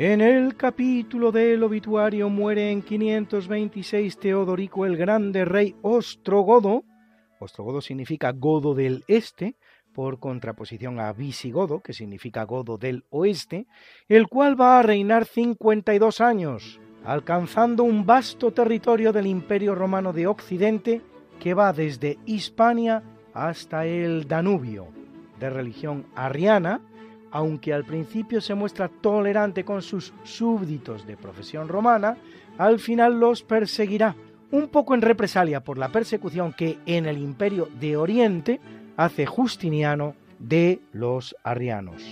En 0.02 0.22
el 0.22 0.56
capítulo 0.56 1.30
del 1.30 1.62
obituario 1.62 2.30
muere 2.30 2.72
en 2.72 2.84
526 2.84 4.18
Teodorico 4.18 4.86
el 4.86 4.96
Grande, 4.96 5.44
rey 5.44 5.76
ostrogodo. 5.82 6.86
Ostrogodo 7.42 7.82
significa 7.82 8.32
godo 8.32 8.74
del 8.74 9.04
este, 9.10 9.58
por 9.94 10.20
contraposición 10.20 11.02
a 11.02 11.12
visigodo, 11.12 11.82
que 11.82 11.92
significa 11.92 12.46
godo 12.46 12.78
del 12.78 13.04
oeste, 13.10 13.68
el 14.08 14.30
cual 14.30 14.58
va 14.58 14.80
a 14.80 14.84
reinar 14.84 15.26
52 15.26 16.22
años, 16.22 16.80
alcanzando 17.04 17.84
un 17.84 18.06
vasto 18.06 18.54
territorio 18.54 19.12
del 19.12 19.28
Imperio 19.28 19.76
Romano 19.76 20.14
de 20.14 20.28
Occidente 20.28 21.02
que 21.42 21.54
va 21.54 21.74
desde 21.74 22.18
Hispania 22.26 23.04
hasta 23.34 23.86
el 23.86 24.30
Danubio, 24.30 24.88
de 25.42 25.50
religión 25.50 26.06
arriana, 26.16 26.80
aunque 27.32 27.74
al 27.74 27.86
principio 27.86 28.42
se 28.42 28.56
muestra 28.56 28.88
tolerante 28.88 29.64
con 29.64 29.82
sus 29.82 30.14
súbditos 30.24 31.06
de 31.06 31.18
profesión 31.18 31.68
romana, 31.68 32.18
al 32.58 32.80
final 32.80 33.20
los 33.20 33.44
perseguirá, 33.44 34.16
un 34.52 34.68
poco 34.68 34.96
en 34.96 35.02
represalia 35.02 35.64
por 35.64 35.78
la 35.78 35.90
persecución 35.90 36.54
que 36.54 36.80
en 36.86 37.06
el 37.06 37.18
imperio 37.18 37.70
de 37.80 37.98
Oriente 37.98 38.60
hace 38.98 39.26
Justiniano 39.26 40.16
de 40.40 40.80
los 40.92 41.36
arrianos. 41.44 42.04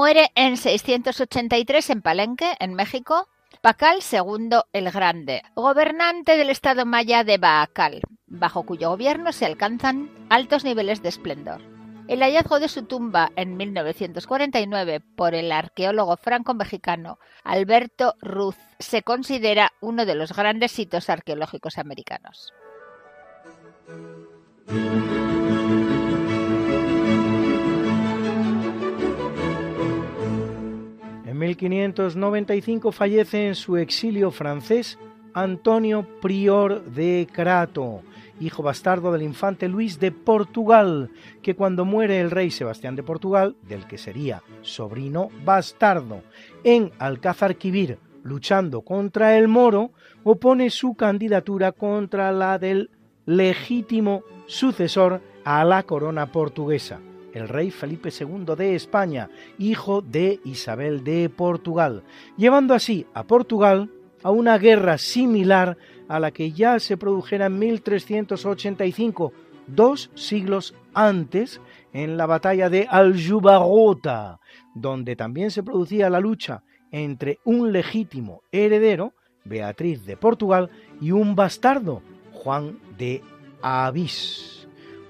Muere 0.00 0.32
en 0.34 0.56
683 0.56 1.90
en 1.90 2.00
Palenque, 2.00 2.54
en 2.58 2.72
México, 2.72 3.28
Pacal 3.60 3.98
II 4.10 4.48
el 4.72 4.90
Grande, 4.90 5.42
gobernante 5.54 6.38
del 6.38 6.48
estado 6.48 6.86
maya 6.86 7.22
de 7.22 7.36
Baakal, 7.36 8.00
bajo 8.26 8.62
cuyo 8.62 8.88
gobierno 8.88 9.30
se 9.32 9.44
alcanzan 9.44 10.08
altos 10.30 10.64
niveles 10.64 11.02
de 11.02 11.10
esplendor. 11.10 11.60
El 12.08 12.22
hallazgo 12.22 12.60
de 12.60 12.68
su 12.68 12.86
tumba 12.86 13.30
en 13.36 13.58
1949 13.58 15.00
por 15.16 15.34
el 15.34 15.52
arqueólogo 15.52 16.16
franco-mexicano 16.16 17.18
Alberto 17.44 18.14
Ruz 18.22 18.56
se 18.78 19.02
considera 19.02 19.72
uno 19.82 20.06
de 20.06 20.14
los 20.14 20.32
grandes 20.32 20.78
hitos 20.78 21.10
arqueológicos 21.10 21.76
americanos. 21.76 22.54
1595 31.68 32.92
fallece 32.92 33.48
en 33.48 33.54
su 33.54 33.76
exilio 33.76 34.30
francés 34.30 34.98
Antonio 35.34 36.06
Prior 36.20 36.84
de 36.84 37.28
Crato, 37.30 38.02
hijo 38.40 38.62
bastardo 38.62 39.12
del 39.12 39.22
infante 39.22 39.68
Luis 39.68 40.00
de 40.00 40.12
Portugal, 40.12 41.10
que 41.42 41.54
cuando 41.54 41.84
muere 41.84 42.20
el 42.20 42.30
rey 42.30 42.50
Sebastián 42.50 42.96
de 42.96 43.02
Portugal, 43.02 43.56
del 43.68 43.86
que 43.86 43.98
sería 43.98 44.42
sobrino 44.62 45.28
bastardo, 45.44 46.22
en 46.64 46.90
Alcázar 46.98 47.56
Quibir, 47.56 47.98
luchando 48.22 48.82
contra 48.82 49.36
el 49.36 49.48
moro, 49.48 49.92
opone 50.24 50.70
su 50.70 50.94
candidatura 50.94 51.72
contra 51.72 52.32
la 52.32 52.58
del 52.58 52.90
legítimo 53.26 54.22
sucesor 54.46 55.20
a 55.44 55.64
la 55.64 55.84
corona 55.84 56.32
portuguesa, 56.32 57.00
el 57.32 57.48
rey 57.48 57.70
Felipe 57.70 58.10
II 58.10 58.54
de 58.56 58.74
España, 58.74 59.30
hijo 59.58 60.02
de 60.02 60.40
Isabel 60.44 61.04
de 61.04 61.28
Portugal, 61.28 62.02
llevando 62.36 62.74
así 62.74 63.06
a 63.14 63.24
Portugal 63.24 63.90
a 64.22 64.30
una 64.30 64.58
guerra 64.58 64.98
similar 64.98 65.76
a 66.08 66.20
la 66.20 66.30
que 66.30 66.52
ya 66.52 66.78
se 66.78 66.96
produjera 66.96 67.46
en 67.46 67.58
1385, 67.58 69.32
dos 69.66 70.10
siglos 70.14 70.74
antes, 70.92 71.60
en 71.92 72.16
la 72.16 72.26
batalla 72.26 72.68
de 72.68 72.86
Aljubarrota, 72.88 74.40
donde 74.74 75.16
también 75.16 75.50
se 75.50 75.62
producía 75.62 76.10
la 76.10 76.20
lucha 76.20 76.62
entre 76.90 77.38
un 77.44 77.72
legítimo 77.72 78.42
heredero, 78.52 79.14
Beatriz 79.44 80.04
de 80.04 80.16
Portugal, 80.16 80.70
y 81.00 81.12
un 81.12 81.34
bastardo, 81.34 82.02
Juan 82.32 82.78
de 82.98 83.22
Avís, 83.62 84.59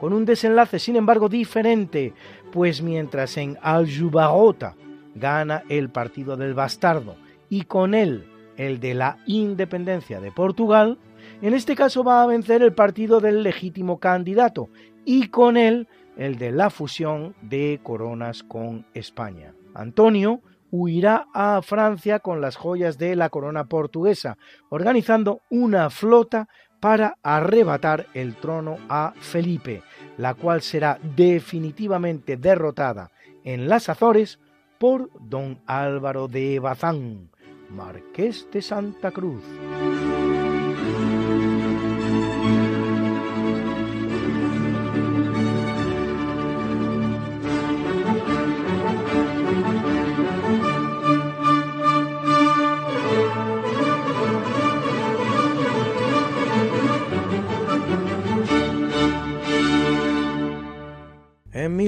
con 0.01 0.15
un 0.15 0.25
desenlace 0.25 0.79
sin 0.79 0.97
embargo 0.97 1.29
diferente, 1.29 2.15
pues 2.51 2.81
mientras 2.81 3.37
en 3.37 3.59
Aljubarrota 3.61 4.75
gana 5.15 5.63
el 5.69 5.91
partido 5.91 6.39
del 6.39 6.55
bastardo 6.55 7.17
y 7.51 7.65
con 7.65 7.95
él 7.95 8.27
el 8.57 8.81
de 8.81 8.95
la 8.95 9.19
independencia 9.27 10.19
de 10.21 10.33
Portugal, 10.33 10.99
en 11.43 11.53
este 11.53 11.77
caso 11.77 12.03
va 12.03 12.23
a 12.23 12.27
vencer 12.27 12.63
el 12.63 12.73
partido 12.73 13.21
del 13.21 13.43
legítimo 13.43 13.99
candidato 13.99 14.71
y 15.05 15.29
con 15.29 15.59
él 15.59 15.87
el 16.17 16.39
de 16.39 16.51
la 16.51 16.71
fusión 16.71 17.35
de 17.43 17.79
coronas 17.83 18.43
con 18.43 18.87
España. 18.95 19.55
Antonio 19.75 20.41
huirá 20.71 21.27
a 21.35 21.61
Francia 21.63 22.21
con 22.21 22.41
las 22.41 22.57
joyas 22.57 22.97
de 22.97 23.17
la 23.17 23.29
corona 23.29 23.65
portuguesa, 23.65 24.39
organizando 24.71 25.43
una 25.51 25.91
flota 25.91 26.49
para 26.81 27.19
arrebatar 27.23 28.07
el 28.15 28.35
trono 28.37 28.79
a 28.89 29.13
Felipe, 29.21 29.83
la 30.21 30.35
cual 30.35 30.61
será 30.61 30.99
definitivamente 31.17 32.37
derrotada 32.37 33.11
en 33.43 33.71
las 33.71 33.89
Azores 33.89 34.39
por 34.79 35.09
don 35.19 35.63
Álvaro 35.65 36.29
de 36.29 36.59
Bazán, 36.59 37.31
Marqués 37.71 38.47
de 38.53 38.61
Santa 38.61 39.13
Cruz. 39.13 39.43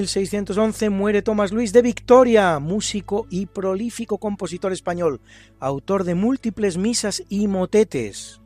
1611 0.03 0.89
muere 0.89 1.21
Tomás 1.21 1.53
Luis 1.53 1.71
de 1.71 1.81
Victoria, 1.81 2.59
músico 2.59 3.25
y 3.29 3.45
prolífico 3.45 4.17
compositor 4.17 4.73
español, 4.73 5.21
autor 5.61 6.03
de 6.03 6.13
múltiples 6.13 6.77
misas 6.77 7.23
y 7.29 7.47
motetes. 7.47 8.41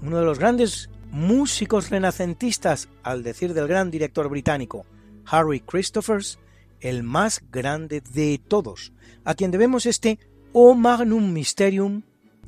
Uno 0.00 0.18
de 0.18 0.24
los 0.24 0.38
grandes 0.38 0.88
músicos 1.10 1.90
renacentistas, 1.90 2.88
al 3.02 3.22
decir 3.22 3.52
del 3.52 3.68
gran 3.68 3.90
director 3.90 4.30
británico 4.30 4.86
Harry 5.26 5.60
Christophers, 5.60 6.38
el 6.80 7.02
más 7.02 7.42
grande 7.52 8.00
de 8.00 8.40
todos, 8.48 8.94
a 9.24 9.34
quien 9.34 9.50
debemos 9.50 9.84
este 9.84 10.18
O 10.54 10.74
Magnum 10.74 11.30
Mysterium, 11.32 12.02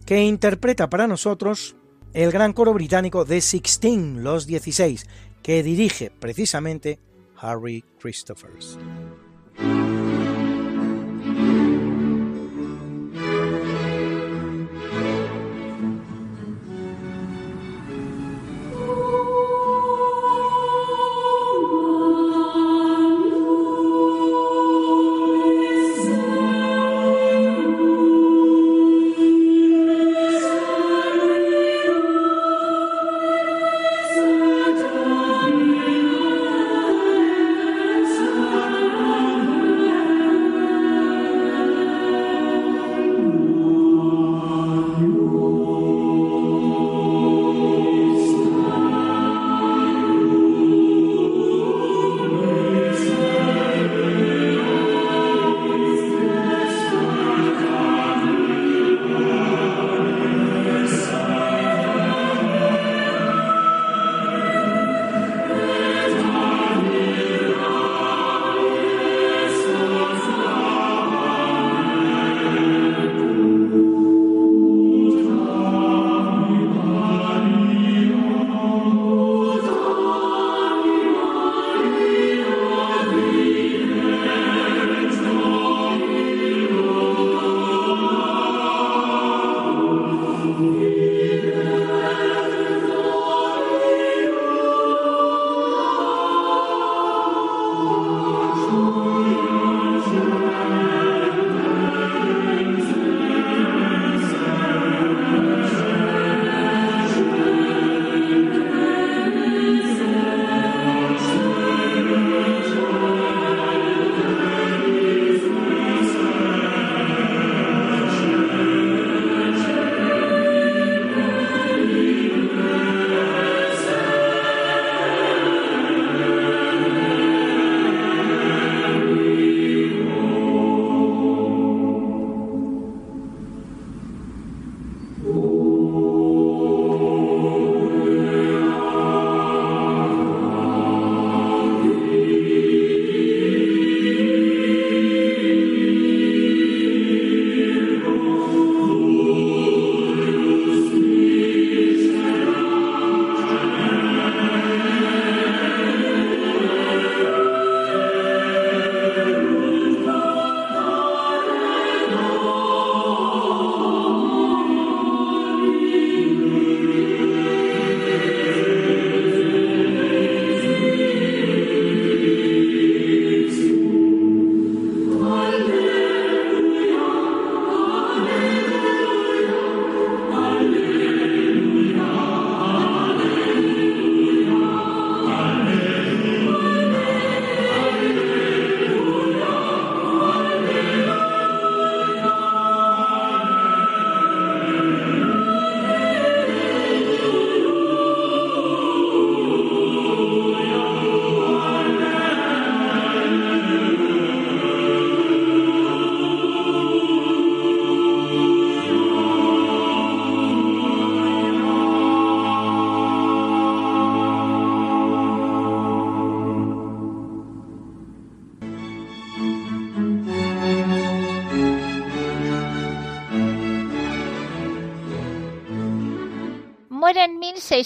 que 0.07 0.25
interpreta 0.25 0.89
para 0.89 1.07
nosotros 1.07 1.77
el 2.15 2.33
gran 2.33 2.55
coro 2.55 2.73
británico 2.73 3.27
de 3.27 3.43
Sixteen, 3.43 4.25
los 4.25 4.47
16, 4.47 5.07
que 5.43 5.63
dirige 5.63 6.11
precisamente 6.11 6.99
Harry 7.37 7.85
Christophers. 8.01 8.79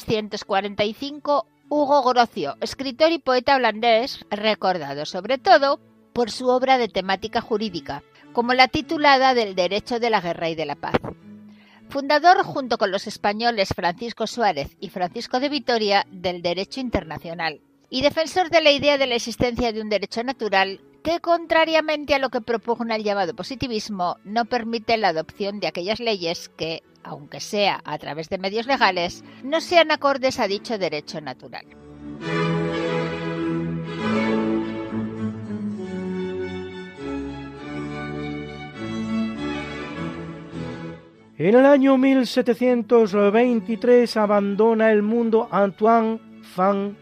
1645 0.07 1.47
Hugo 1.71 2.03
Grocio, 2.03 2.57
escritor 2.61 3.13
y 3.13 3.19
poeta 3.19 3.57
holandés, 3.57 4.25
recordado 4.31 5.05
sobre 5.05 5.39
todo 5.39 5.81
por 6.13 6.31
su 6.31 6.49
obra 6.49 6.79
de 6.79 6.89
temática 6.89 7.41
jurídica, 7.41 8.03
como 8.33 8.55
la 8.55 8.69
titulada 8.69 9.35
del 9.35 9.55
Derecho 9.55 10.01
de 10.01 10.11
la 10.11 10.21
Guerra 10.21 10.49
y 10.49 10.55
de 10.55 10.67
la 10.67 10.77
Paz. 10.77 10.97
Fundador, 11.89 12.43
junto 12.43 12.79
con 12.79 12.91
los 12.91 13.07
españoles 13.07 13.71
Francisco 13.75 14.27
Suárez 14.27 14.77
y 14.81 14.89
Francisco 14.91 15.41
de 15.41 15.49
Vitoria, 15.49 16.07
del 16.11 16.43
Derecho 16.43 16.81
Internacional, 16.81 17.61
y 17.91 18.03
defensor 18.03 18.51
de 18.51 18.61
la 18.61 18.71
idea 18.71 18.99
de 18.99 19.07
la 19.07 19.15
existencia 19.15 19.73
de 19.73 19.81
un 19.81 19.89
derecho 19.89 20.23
natural 20.23 20.81
que, 21.03 21.21
contrariamente 21.21 22.15
a 22.15 22.19
lo 22.19 22.31
que 22.31 22.41
propugna 22.41 22.97
el 22.97 23.05
llamado 23.05 23.35
positivismo, 23.35 24.17
no 24.25 24.45
permite 24.45 24.97
la 24.97 25.09
adopción 25.09 25.61
de 25.61 25.69
aquellas 25.69 26.01
leyes 26.01 26.49
que, 26.51 26.83
aunque 27.03 27.41
sea 27.41 27.81
a 27.85 27.99
través 27.99 28.29
de 28.29 28.39
medios 28.39 28.67
legales, 28.67 29.25
no 29.43 29.61
sean 29.61 29.91
acordes 29.91 30.41
a 30.41 30.49
dicho 30.49 30.79
derecho 30.79 31.21
natural. 31.21 31.67
En 41.41 41.55
el 41.55 41.67
año 41.67 41.97
1723 41.97 44.17
abandona 44.17 44.91
el 44.91 45.03
mundo 45.03 45.47
Antoine 45.53 46.19
van 46.57 46.97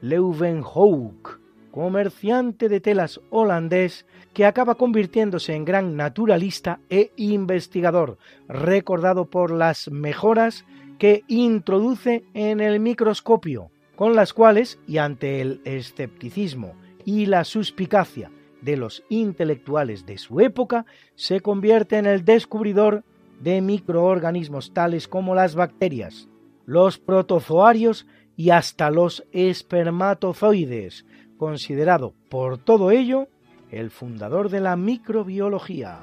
Leeuwenhoek, 0.00 1.39
comerciante 1.70 2.68
de 2.68 2.80
telas 2.80 3.20
holandés 3.30 4.06
que 4.34 4.44
acaba 4.44 4.74
convirtiéndose 4.76 5.54
en 5.54 5.64
gran 5.64 5.96
naturalista 5.96 6.80
e 6.88 7.12
investigador, 7.16 8.18
recordado 8.48 9.26
por 9.26 9.50
las 9.50 9.90
mejoras 9.90 10.64
que 10.98 11.24
introduce 11.28 12.24
en 12.34 12.60
el 12.60 12.80
microscopio, 12.80 13.70
con 13.96 14.14
las 14.14 14.32
cuales, 14.32 14.78
y 14.86 14.98
ante 14.98 15.40
el 15.40 15.60
escepticismo 15.64 16.74
y 17.04 17.26
la 17.26 17.44
suspicacia 17.44 18.30
de 18.60 18.76
los 18.76 19.02
intelectuales 19.08 20.06
de 20.06 20.18
su 20.18 20.40
época, 20.40 20.86
se 21.14 21.40
convierte 21.40 21.96
en 21.96 22.06
el 22.06 22.24
descubridor 22.24 23.04
de 23.40 23.60
microorganismos 23.60 24.72
tales 24.74 25.08
como 25.08 25.34
las 25.34 25.54
bacterias, 25.54 26.28
los 26.66 26.98
protozoarios 26.98 28.06
y 28.36 28.50
hasta 28.50 28.90
los 28.90 29.26
espermatozoides, 29.32 31.04
considerado 31.40 32.12
por 32.28 32.58
todo 32.58 32.90
ello 32.90 33.26
el 33.70 33.90
fundador 33.90 34.50
de 34.50 34.60
la 34.60 34.76
microbiología. 34.76 35.98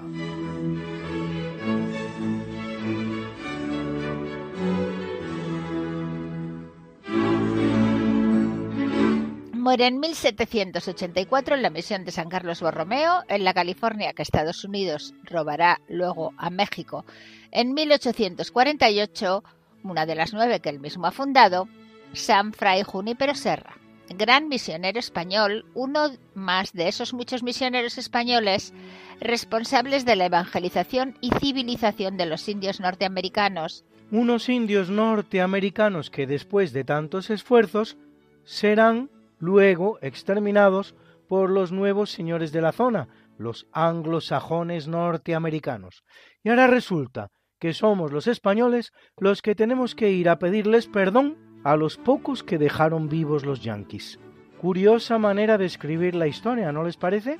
Muere 9.53 9.85
en 9.85 9.99
1784 9.99 11.53
en 11.53 11.61
la 11.61 11.69
misión 11.69 12.03
de 12.03 12.11
San 12.11 12.29
Carlos 12.29 12.61
Borromeo, 12.61 13.21
en 13.27 13.43
la 13.43 13.53
California 13.53 14.13
que 14.13 14.23
Estados 14.23 14.63
Unidos 14.63 15.13
robará 15.23 15.81
luego 15.87 16.33
a 16.37 16.49
México. 16.49 17.05
En 17.51 17.75
1848, 17.75 19.43
una 19.83 20.07
de 20.07 20.15
las 20.15 20.33
nueve 20.33 20.61
que 20.61 20.69
él 20.69 20.79
mismo 20.79 21.05
ha 21.05 21.11
fundado, 21.11 21.67
San 22.13 22.53
Fray 22.53 22.81
Junípero 22.81 23.35
Serra, 23.35 23.76
gran 24.09 24.47
misionero 24.47 24.99
español, 24.99 25.65
uno 25.73 26.11
más 26.33 26.73
de 26.73 26.87
esos 26.87 27.13
muchos 27.13 27.43
misioneros 27.43 27.97
españoles 27.97 28.73
responsables 29.19 30.05
de 30.05 30.15
la 30.15 30.25
evangelización 30.25 31.17
y 31.21 31.31
civilización 31.31 32.17
de 32.17 32.25
los 32.25 32.47
indios 32.47 32.79
norteamericanos. 32.79 33.83
Unos 34.11 34.49
indios 34.49 34.89
norteamericanos 34.89 36.09
que 36.09 36.27
después 36.27 36.71
de 36.73 36.83
tantos 36.83 37.29
esfuerzos 37.29 37.97
serán 38.45 39.09
luego 39.39 39.99
exterminados 40.01 40.95
por 41.27 41.49
los 41.49 41.71
nuevos 41.71 42.11
señores 42.11 42.51
de 42.51 42.61
la 42.61 42.71
zona, 42.71 43.09
los 43.37 43.67
anglosajones 43.71 44.87
norteamericanos. 44.87 46.03
Y 46.43 46.49
ahora 46.49 46.67
resulta 46.67 47.31
que 47.59 47.73
somos 47.73 48.11
los 48.11 48.27
españoles 48.27 48.93
los 49.17 49.41
que 49.41 49.55
tenemos 49.55 49.95
que 49.95 50.11
ir 50.11 50.29
a 50.29 50.39
pedirles 50.39 50.87
perdón 50.87 51.46
a 51.67 51.75
los 51.75 51.97
pocos 51.97 52.43
que 52.43 52.57
dejaron 52.57 53.09
vivos 53.09 53.45
los 53.45 53.61
yanquis. 53.61 54.19
Curiosa 54.57 55.17
manera 55.17 55.57
de 55.57 55.65
escribir 55.65 56.15
la 56.15 56.25
historia, 56.25 56.71
¿no 56.71 56.81
les 56.81 56.95
parece? 56.95 57.37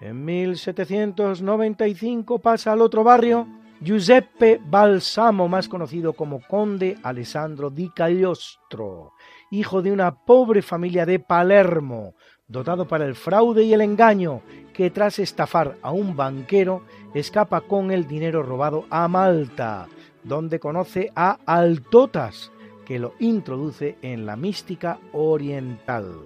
En 0.00 0.24
1795 0.24 2.38
pasa 2.38 2.70
al 2.70 2.80
otro 2.80 3.02
barrio 3.02 3.63
Giuseppe 3.84 4.62
Balsamo, 4.64 5.46
más 5.46 5.68
conocido 5.68 6.14
como 6.14 6.40
Conde 6.40 6.96
Alessandro 7.02 7.68
di 7.68 7.90
Cagliostro, 7.90 9.12
hijo 9.50 9.82
de 9.82 9.92
una 9.92 10.24
pobre 10.24 10.62
familia 10.62 11.04
de 11.04 11.18
Palermo, 11.18 12.14
dotado 12.48 12.88
para 12.88 13.04
el 13.04 13.14
fraude 13.14 13.62
y 13.62 13.74
el 13.74 13.82
engaño, 13.82 14.40
que 14.72 14.88
tras 14.88 15.18
estafar 15.18 15.76
a 15.82 15.90
un 15.90 16.16
banquero 16.16 16.82
escapa 17.12 17.60
con 17.60 17.90
el 17.90 18.06
dinero 18.06 18.42
robado 18.42 18.86
a 18.88 19.06
Malta, 19.06 19.86
donde 20.22 20.58
conoce 20.58 21.12
a 21.14 21.36
Altotas, 21.44 22.52
que 22.86 22.98
lo 22.98 23.12
introduce 23.18 23.98
en 24.00 24.24
la 24.24 24.36
mística 24.36 24.98
oriental. 25.12 26.22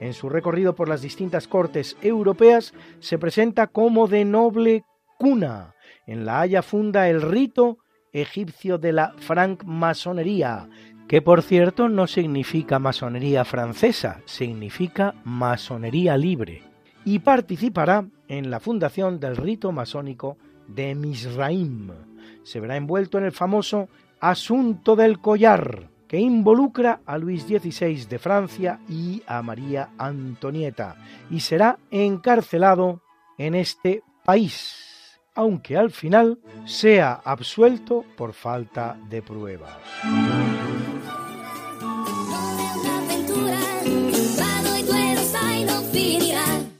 En 0.00 0.12
su 0.12 0.28
recorrido 0.28 0.74
por 0.74 0.90
las 0.90 1.00
distintas 1.00 1.48
cortes 1.48 1.96
europeas 2.02 2.74
se 2.98 3.16
presenta 3.16 3.68
como 3.68 4.06
de 4.06 4.26
noble 4.26 4.84
cuna. 5.18 5.74
En 6.10 6.26
La 6.26 6.40
Haya 6.40 6.60
funda 6.62 7.08
el 7.08 7.22
rito 7.22 7.78
egipcio 8.12 8.78
de 8.78 8.92
la 8.92 9.14
francmasonería, 9.18 10.68
que 11.06 11.22
por 11.22 11.40
cierto 11.40 11.88
no 11.88 12.08
significa 12.08 12.80
masonería 12.80 13.44
francesa, 13.44 14.20
significa 14.24 15.14
masonería 15.22 16.16
libre, 16.16 16.64
y 17.04 17.20
participará 17.20 18.08
en 18.26 18.50
la 18.50 18.58
fundación 18.58 19.20
del 19.20 19.36
rito 19.36 19.70
masónico 19.70 20.36
de 20.66 20.96
Misraim. 20.96 21.92
Se 22.42 22.58
verá 22.58 22.76
envuelto 22.76 23.16
en 23.18 23.26
el 23.26 23.32
famoso 23.32 23.88
Asunto 24.18 24.96
del 24.96 25.20
Collar, 25.20 25.90
que 26.08 26.18
involucra 26.18 27.02
a 27.06 27.18
Luis 27.18 27.44
XVI 27.44 28.06
de 28.06 28.18
Francia 28.18 28.80
y 28.88 29.22
a 29.28 29.42
María 29.42 29.90
Antonieta, 29.96 30.96
y 31.30 31.38
será 31.38 31.78
encarcelado 31.92 33.00
en 33.38 33.54
este 33.54 34.02
país, 34.24 34.89
aunque 35.40 35.74
al 35.74 35.90
final 35.90 36.38
sea 36.66 37.14
absuelto 37.24 38.04
por 38.14 38.34
falta 38.34 38.98
de 39.08 39.22
pruebas. 39.22 39.72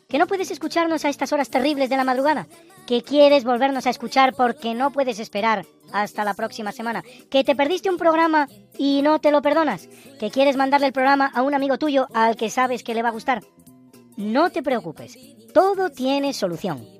¿Que 0.09 0.19
no 0.19 0.27
puedes 0.27 0.51
escucharnos 0.51 1.07
a 1.07 1.09
estas 1.09 1.33
horas 1.33 1.49
terribles 1.49 1.89
de 1.89 1.97
la 1.97 2.05
madrugada? 2.05 2.49
¿Que 2.87 3.03
quieres 3.03 3.45
volvernos 3.45 3.87
a 3.87 3.91
escuchar 3.91 4.35
porque 4.35 4.75
no 4.75 4.91
puedes 4.91 5.21
esperar 5.21 5.65
hasta 5.93 6.25
la 6.25 6.35
próxima 6.35 6.73
semana? 6.73 7.03
¿Que 7.31 7.45
te 7.45 7.57
perdiste 7.57 7.89
un 7.89 7.97
programa 7.97 8.47
y 8.77 9.01
no 9.01 9.21
te 9.21 9.31
lo 9.31 9.41
perdonas? 9.41 9.89
¿Que 10.19 10.31
quieres 10.31 10.57
mandarle 10.57 10.89
el 10.89 10.93
programa 10.93 11.31
a 11.33 11.41
un 11.41 11.55
amigo 11.55 11.79
tuyo 11.79 12.09
al 12.13 12.37
que 12.37 12.51
sabes 12.51 12.83
que 12.83 12.93
le 12.93 13.03
va 13.03 13.09
a 13.09 13.13
gustar? 13.13 13.43
No 14.19 14.51
te 14.51 14.63
preocupes, 14.63 15.17
todo 15.55 15.89
tiene 15.89 16.35
solución. 16.35 17.00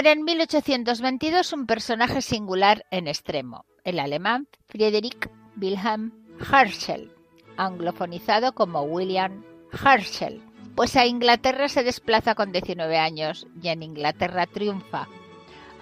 Muere 0.00 0.12
en 0.12 0.24
1822 0.24 1.52
un 1.52 1.66
personaje 1.66 2.22
singular 2.22 2.86
en 2.90 3.06
extremo, 3.06 3.66
el 3.84 3.98
alemán 3.98 4.48
Friedrich 4.66 5.28
Wilhelm 5.60 6.12
Herschel, 6.40 7.12
anglofonizado 7.58 8.54
como 8.54 8.80
William 8.80 9.44
Herschel, 9.70 10.42
pues 10.74 10.96
a 10.96 11.04
Inglaterra 11.04 11.68
se 11.68 11.82
desplaza 11.82 12.34
con 12.34 12.50
19 12.50 12.96
años 12.96 13.46
y 13.62 13.68
en 13.68 13.82
Inglaterra 13.82 14.46
triunfa. 14.46 15.06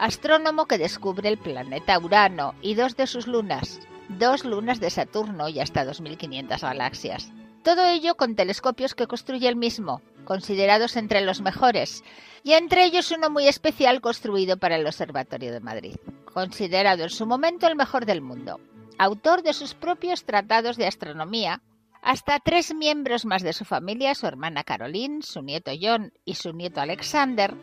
Astrónomo 0.00 0.66
que 0.66 0.78
descubre 0.78 1.28
el 1.28 1.38
planeta 1.38 1.96
Urano 2.00 2.56
y 2.60 2.74
dos 2.74 2.96
de 2.96 3.06
sus 3.06 3.28
lunas, 3.28 3.78
dos 4.08 4.44
lunas 4.44 4.80
de 4.80 4.90
Saturno 4.90 5.48
y 5.48 5.60
hasta 5.60 5.86
2.500 5.86 6.60
galaxias. 6.60 7.30
Todo 7.62 7.86
ello 7.86 8.16
con 8.16 8.34
telescopios 8.34 8.96
que 8.96 9.06
construye 9.06 9.46
él 9.46 9.54
mismo, 9.54 10.02
considerados 10.28 10.98
entre 10.98 11.22
los 11.22 11.40
mejores, 11.40 12.04
y 12.44 12.52
entre 12.52 12.84
ellos 12.84 13.10
uno 13.12 13.30
muy 13.30 13.48
especial 13.48 14.02
construido 14.02 14.58
para 14.58 14.76
el 14.76 14.86
Observatorio 14.86 15.54
de 15.54 15.60
Madrid, 15.60 15.96
considerado 16.34 17.04
en 17.04 17.08
su 17.08 17.24
momento 17.24 17.66
el 17.66 17.76
mejor 17.76 18.04
del 18.04 18.20
mundo. 18.20 18.60
Autor 18.98 19.42
de 19.42 19.54
sus 19.54 19.72
propios 19.72 20.26
tratados 20.26 20.76
de 20.76 20.86
astronomía, 20.86 21.62
hasta 22.02 22.40
tres 22.40 22.74
miembros 22.74 23.24
más 23.24 23.42
de 23.42 23.54
su 23.54 23.64
familia, 23.64 24.14
su 24.14 24.26
hermana 24.26 24.64
Caroline, 24.64 25.22
su 25.22 25.40
nieto 25.40 25.70
John 25.80 26.12
y 26.26 26.34
su 26.34 26.52
nieto 26.52 26.82
Alexander, 26.82 27.54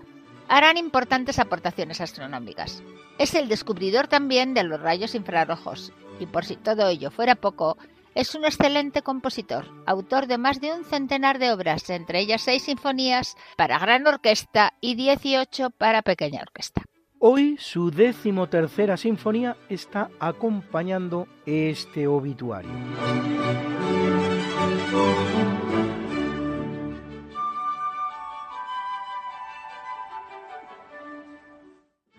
harán 0.47 0.78
importantes 0.78 1.38
aportaciones 1.38 2.01
astronómicas. 2.01 2.82
Es 3.20 3.36
el 3.36 3.47
descubridor 3.47 4.07
también 4.07 4.55
de 4.55 4.63
los 4.63 4.82
rayos 4.82 5.13
infrarrojos, 5.13 5.93
y 6.20 6.26
por 6.26 6.45
si 6.45 6.55
todo 6.55 6.88
ello 6.88 7.11
fuera 7.11 7.36
poco, 7.36 7.78
es 8.16 8.34
un 8.34 8.45
excelente 8.45 9.01
compositor, 9.01 9.66
autor 9.86 10.26
de 10.28 10.38
más 10.38 10.61
de 10.61 10.74
un 10.74 10.86
centenar 10.86 11.38
de 11.38 11.51
obras, 11.51 11.89
entre 11.89 12.22
ellas 12.22 12.41
seis 12.41 12.63
sinfonías 12.63 13.36
para 13.57 13.78
gran 13.78 14.07
orquesta 14.07 14.74
y 14.80 14.95
18 14.95 15.70
para 15.72 16.01
pequeña 16.01 16.41
orquesta. 16.41 16.82
Hoy 17.20 17.57
su 17.59 17.91
decimotercera 17.91 18.97
sinfonía 18.97 19.57
está 19.70 20.09
acompañando 20.20 21.28
este 21.45 22.07
obituario. 22.07 22.72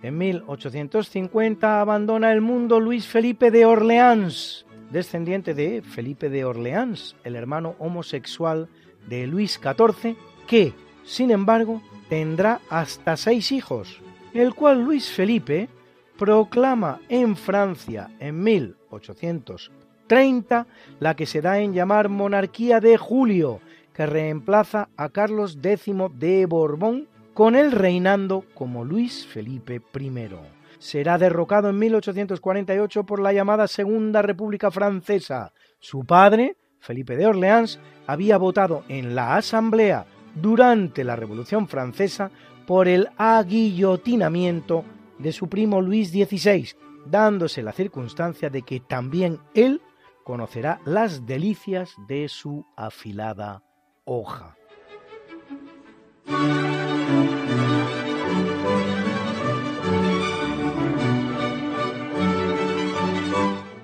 En 0.03 0.18
1850 0.18 1.80
abandona 1.80 2.32
el 2.32 2.40
mundo 2.40 2.80
Luis 2.80 3.07
Felipe 3.07 3.51
de 3.51 3.64
Orleans, 3.64 4.66
descendiente 4.91 5.55
de 5.55 5.82
Felipe 5.82 6.28
de 6.28 6.45
Orleans, 6.45 7.16
el 7.24 7.37
hermano 7.37 7.76
homosexual 7.78 8.68
de 9.09 9.26
Luis 9.26 9.61
XIV, 9.62 10.16
que, 10.47 10.74
sin 11.05 11.30
embargo, 11.30 11.82
tendrá 12.09 12.61
hasta 12.70 13.16
seis 13.16 13.53
hijos, 13.53 14.01
el 14.34 14.55
cual 14.55 14.82
Luis 14.82 15.11
Felipe 15.11 15.68
proclama 16.18 17.01
en 17.09 17.37
Francia 17.37 18.11
en 18.18 18.43
1830 18.43 20.66
la 21.01 21.16
que 21.16 21.26
se 21.26 21.41
da 21.41 21.59
en 21.59 21.72
llamar 21.72 22.09
monarquía 22.09 22.80
de 22.80 22.97
Julio, 22.97 23.61
que 23.93 24.07
reemplaza 24.07 24.89
a 24.97 25.09
Carlos 25.09 25.59
X 25.62 25.95
de 26.14 26.47
Borbón, 26.47 27.09
con 27.34 27.55
él 27.55 27.72
reinando 27.72 28.45
como 28.55 28.84
Luis 28.84 29.26
Felipe 29.26 29.82
I 29.99 30.55
será 30.79 31.18
derrocado 31.18 31.68
en 31.70 31.79
1848 31.79 33.05
por 33.05 33.20
la 33.20 33.33
llamada 33.33 33.68
Segunda 33.68 34.22
República 34.22 34.70
Francesa. 34.70 35.53
Su 35.79 36.05
padre, 36.05 36.57
Felipe 36.81 37.16
de 37.16 37.27
Orleans, 37.27 37.79
había 38.07 38.39
votado 38.39 38.85
en 38.89 39.14
la 39.14 39.37
Asamblea 39.37 40.07
durante 40.35 41.05
la 41.05 41.16
Revolución 41.16 41.68
Francesa 41.68 42.31
por 42.66 42.89
el 42.89 43.09
aguillotinamiento 43.16 44.85
de 45.18 45.33
su 45.33 45.49
primo 45.49 45.81
Luis 45.81 46.11
XVI, 46.11 46.68
dándose 47.07 47.62
la 47.62 47.72
circunstancia 47.72 48.51
de 48.51 48.62
que 48.62 48.81
también 48.81 49.39
él 49.55 49.81
conocerá 50.24 50.81
las 50.85 51.24
delicias 51.24 51.95
de 52.09 52.29
su 52.29 52.66
afilada 52.77 53.62
hoja. 54.05 54.57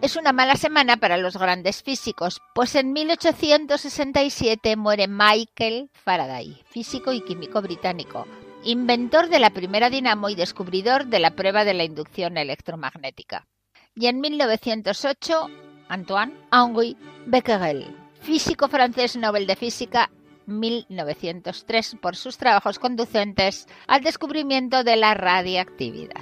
Es 0.03 0.17
una 0.17 0.33
mala 0.33 0.57
semana 0.57 0.97
para 0.97 1.17
los 1.17 1.37
grandes 1.37 1.85
físicos, 1.85 2.41
pues 2.57 2.75
en 2.75 2.93
1867 2.93 4.75
muere 4.75 5.07
Michael 5.07 5.91
Faraday, 5.93 6.61
físico 6.69 7.13
y 7.13 7.21
químico 7.21 7.63
británico, 7.63 8.27
inventor 8.65 9.29
de 9.29 9.39
la 9.39 9.51
primera 9.51 9.91
dinamo 9.91 10.29
y 10.29 10.35
descubridor 10.35 11.07
de 11.07 11.21
la 11.21 11.37
prueba 11.37 11.65
de 11.65 11.75
la 11.75 11.85
inducción 11.85 12.37
electromagnética. 12.37 13.47
Y 13.95 14.09
en 14.09 14.21
1908, 14.21 15.49
Antoine 15.89 16.35
Henri 16.51 16.97
Becquerel, 17.27 17.97
físico 18.23 18.67
francés 18.67 19.15
Nobel 19.15 19.47
de 19.47 19.55
Física 19.55 20.11
1903 20.47 21.99
por 22.03 22.17
sus 22.17 22.39
trabajos 22.39 22.81
conducentes 22.81 23.69
al 23.87 24.03
descubrimiento 24.03 24.83
de 24.83 24.97
la 24.97 25.15
radiactividad. 25.15 26.21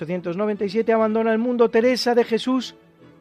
En 0.00 0.08
1897 0.08 0.92
abandona 0.92 1.32
el 1.32 1.38
mundo 1.38 1.68
Teresa 1.68 2.14
de 2.14 2.24
Jesús 2.24 2.74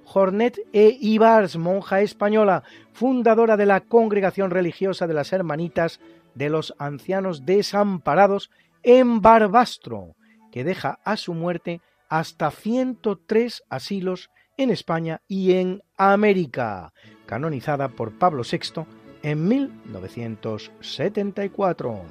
Jornet 0.05 0.57
e 0.71 0.97
Ibars, 0.99 1.57
monja 1.57 1.99
española, 2.01 2.63
fundadora 2.93 3.57
de 3.57 3.65
la 3.65 3.81
Congregación 3.81 4.51
Religiosa 4.51 5.05
de 5.05 5.13
las 5.13 5.33
Hermanitas 5.33 5.99
de 6.33 6.49
los 6.49 6.73
Ancianos 6.79 7.45
Desamparados 7.45 8.51
en 8.83 9.19
Barbastro, 9.21 10.15
que 10.51 10.63
deja 10.63 10.99
a 11.03 11.17
su 11.17 11.33
muerte 11.33 11.81
hasta 12.09 12.51
103 12.51 13.63
asilos 13.69 14.29
en 14.57 14.69
España 14.69 15.21
y 15.27 15.53
en 15.53 15.81
América, 15.97 16.93
canonizada 17.25 17.89
por 17.89 18.17
Pablo 18.17 18.43
VI 18.49 18.85
en 19.23 19.45
1974. 19.47 22.01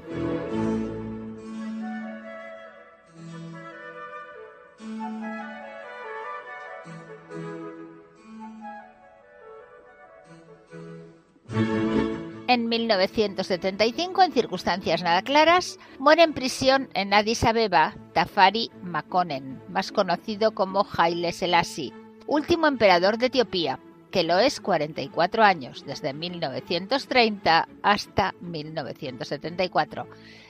En 12.51 12.69
1975, 12.69 14.25
en 14.25 14.33
circunstancias 14.33 15.05
nada 15.05 15.23
claras, 15.23 15.79
muere 16.01 16.25
en 16.25 16.33
prisión 16.33 16.89
en 16.95 17.15
Addis 17.15 17.45
Abeba 17.45 17.95
Tafari 18.13 18.73
Makonnen, 18.83 19.63
más 19.69 19.93
conocido 19.93 20.51
como 20.51 20.85
Haile 20.99 21.31
Selassie, 21.31 21.93
último 22.27 22.67
emperador 22.67 23.19
de 23.19 23.27
Etiopía, 23.27 23.79
que 24.11 24.25
lo 24.25 24.41
es 24.41 24.59
44 24.59 25.45
años, 25.45 25.85
desde 25.87 26.13
1930 26.13 27.69
hasta 27.85 28.35
1974. 28.41 30.09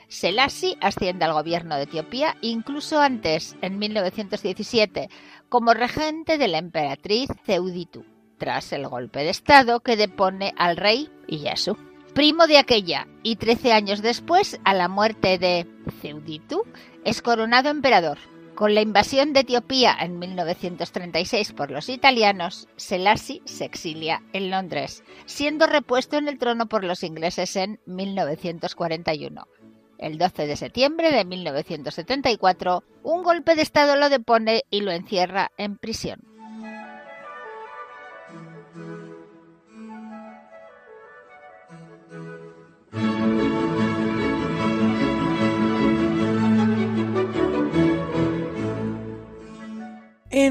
Selassie 0.09 0.79
asciende 0.81 1.27
al 1.27 1.35
gobierno 1.35 1.77
de 1.77 1.83
Etiopía 1.83 2.35
incluso 2.41 2.99
antes, 2.99 3.59
en 3.61 3.79
1917, 3.79 5.11
como 5.51 5.75
regente 5.75 6.39
de 6.39 6.49
la 6.49 6.57
emperatriz 6.57 7.29
Ceuditu, 7.45 8.07
tras 8.39 8.73
el 8.73 8.89
golpe 8.89 9.19
de 9.19 9.29
Estado 9.29 9.81
que 9.81 9.99
depone 9.99 10.55
al 10.57 10.79
rey 10.79 11.11
Iyasu 11.29 11.90
primo 12.11 12.47
de 12.47 12.59
aquella, 12.59 13.07
y 13.23 13.37
trece 13.37 13.73
años 13.73 14.03
después, 14.03 14.61
a 14.65 14.75
la 14.75 14.89
muerte 14.89 15.39
de 15.39 15.67
Ceuditu, 16.01 16.65
es 17.05 17.23
coronado 17.23 17.71
emperador. 17.71 18.19
Con 18.55 18.75
la 18.75 18.83
invasión 18.83 19.33
de 19.33 19.41
Etiopía 19.41 19.97
en 19.99 20.19
1936 20.19 21.53
por 21.53 21.71
los 21.71 21.89
italianos, 21.89 22.69
Selassie 22.77 23.41
se 23.47 23.65
exilia 23.65 24.23
en 24.35 24.51
Londres, 24.51 25.03
siendo 25.25 25.67
repuesto 25.67 26.19
en 26.19 26.29
el 26.29 26.39
trono 26.39 26.67
por 26.67 26.85
los 26.85 27.03
ingleses 27.03 27.57
en 27.57 27.81
1941. 27.87 29.49
El 29.97 30.19
12 30.19 30.47
de 30.47 30.57
septiembre 30.57 31.11
de 31.11 31.25
1974, 31.25 32.85
un 33.03 33.23
golpe 33.23 33.55
de 33.55 33.63
Estado 33.63 33.97
lo 33.97 34.11
depone 34.11 34.63
y 34.71 34.83
lo 34.83 34.93
encierra 34.93 35.53
en 35.57 35.77
prisión. 35.77 36.30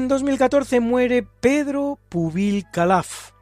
En 0.00 0.08
2014 0.08 0.80
muere 0.80 1.22
Pedro 1.22 1.98
Pubil 2.08 2.64
Calaf, 2.72 3.32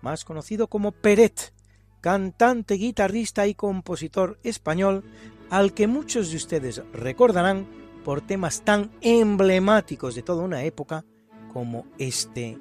más 0.00 0.24
conocido 0.24 0.66
como 0.66 0.92
Peret, 0.92 1.52
cantante, 2.00 2.76
guitarrista 2.76 3.46
y 3.46 3.54
compositor 3.54 4.38
español 4.42 5.04
al 5.50 5.74
que 5.74 5.86
muchos 5.86 6.30
de 6.30 6.38
ustedes 6.38 6.82
recordarán 6.94 7.66
por 8.02 8.22
temas 8.22 8.62
tan 8.62 8.92
emblemáticos 9.02 10.14
de 10.14 10.22
toda 10.22 10.42
una 10.42 10.64
época 10.64 11.04
como 11.52 11.84
este 11.98 12.58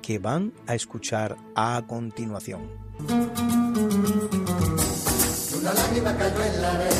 que 0.00 0.20
van 0.20 0.52
a 0.68 0.76
escuchar 0.76 1.36
a 1.56 1.82
continuación. 1.88 2.70
Una 5.58 5.74
lágrima 5.74 6.16
cayó 6.16 6.44
en 6.44 6.62
la 6.62 6.70
arena, 6.70 6.94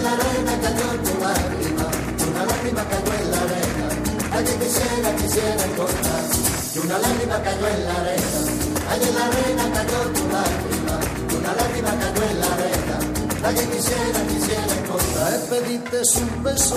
la 0.00 0.12
arena 0.12 0.60
cayó 0.62 0.86
tu 1.02 1.20
lágrima, 1.20 1.90
una 2.30 2.46
lágrima 2.46 2.84
cayó 2.84 3.14
en 3.14 3.30
la 3.32 3.42
arena, 3.42 3.67
allí 4.38 4.52
quisiera, 4.62 5.16
quisiera 5.16 5.64
encontrar. 5.64 6.24
Y 6.74 6.78
una 6.78 6.98
lágrima 6.98 7.42
cayó 7.42 7.66
en 7.66 7.84
la 7.84 7.94
arena, 8.00 8.40
allí 8.90 9.08
en 9.08 9.14
la 9.18 9.26
arena 9.26 9.64
cayó 9.74 9.98
tu 10.14 10.22
lágrima, 10.36 10.94
una 11.38 11.52
lágrima 11.58 11.90
cayó 12.02 12.22
en 12.30 12.40
la 12.40 12.46
arena, 12.54 12.96
allí 13.48 13.64
quisiera, 13.74 14.18
quisiera 14.30 14.72
encontrar. 14.78 15.30
Me 15.32 15.38
pediste 15.56 15.98
un 16.22 16.42
beso, 16.44 16.76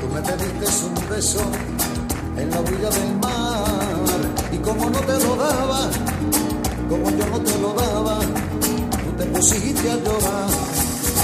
tú 0.00 0.06
me 0.12 0.20
pediste 0.20 0.66
un 0.86 1.08
beso 1.08 1.42
en 2.36 2.50
la 2.50 2.60
orilla 2.60 2.90
del 2.90 3.16
mar, 3.16 4.20
y 4.52 4.58
como 4.58 4.90
no 4.90 5.00
te 5.00 5.18
lo 5.24 5.36
daba, 5.36 5.88
como 6.88 7.10
yo 7.10 7.26
no 7.26 7.40
te 7.40 7.58
lo 7.58 7.72
daba, 7.72 8.18
te 9.16 9.24
pusiste 9.26 9.90
a 9.90 9.96
llorar. 9.96 10.50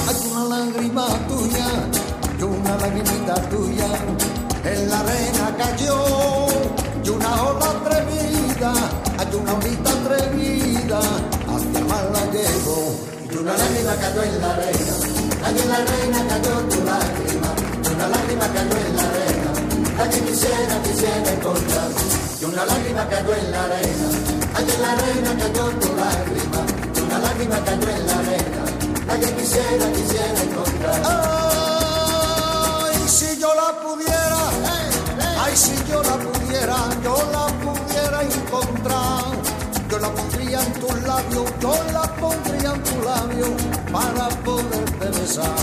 Hay 0.09 0.31
una 0.31 0.45
lágrima 0.45 1.07
tuya, 1.29 1.67
y 2.39 2.43
una 2.43 2.77
lagrimita 2.77 3.35
tuya, 3.51 3.89
en 4.73 4.91
la 4.91 5.01
arena 5.01 5.55
cayó, 5.57 5.99
y 7.05 7.09
una 7.09 7.43
ola 7.43 7.67
atrevida, 7.71 8.73
hay 9.19 9.35
una 9.35 9.55
olita 9.55 9.91
atrevida, 9.91 11.01
el 11.75 11.85
mar 11.87 12.07
la 12.13 12.25
llevo, 12.33 12.77
y 13.31 13.37
una 13.37 13.57
lágrima 13.57 13.95
cayó 13.97 14.23
en 14.23 14.41
la 14.41 14.51
arena, 14.55 14.95
allí 15.45 15.61
en 15.61 15.69
la 15.69 15.77
arena 15.77 16.19
cayó 16.29 16.55
tu 16.71 16.79
lágrima, 16.85 17.51
y 17.85 17.89
una 17.95 18.07
lágrima 18.09 18.47
cayó 18.57 18.77
en 18.87 18.97
la 18.97 19.05
arena, 19.11 19.51
allí 20.03 20.21
quisiera, 20.21 20.83
quisiera 20.83 21.31
encontrar, 21.33 21.91
y 22.41 22.45
una 22.45 22.65
lágrima 22.67 23.09
cayó 23.09 23.35
en 23.35 23.51
la 23.51 23.65
arena, 23.65 24.09
allí 24.55 24.73
en 24.73 24.83
la 24.83 24.93
arena 24.93 25.31
cayó 25.39 25.65
tu 25.81 25.89
lágrima, 25.97 26.61
una 27.07 27.19
lágrima 27.19 27.57
cayó 27.65 27.89
en 27.89 28.07
la 28.07 28.19
arena, 28.19 28.63
que 29.19 29.33
quisiera, 29.35 29.93
quisiera 29.93 30.43
encontrar. 30.43 31.01
Ay, 32.85 32.97
si 33.09 33.37
yo 33.41 33.53
la 33.55 33.81
pudiera, 33.83 34.28
ay, 35.49 35.57
si 35.57 35.75
yo 35.91 36.03
la 36.03 36.17
pudiera, 36.17 36.77
yo 37.03 37.17
la 37.33 37.47
pudiera 37.65 38.23
encontrar. 38.23 39.39
Yo 39.91 39.99
la 39.99 40.11
pondría 40.11 40.63
en 40.63 40.73
tus 40.75 41.03
labios, 41.03 41.51
yo 41.61 41.75
la 41.93 42.03
pondría 42.21 42.75
en 42.75 42.83
tu 42.83 43.03
labio 43.03 43.47
para 43.91 44.29
poderte 44.45 45.07
besar. 45.19 45.59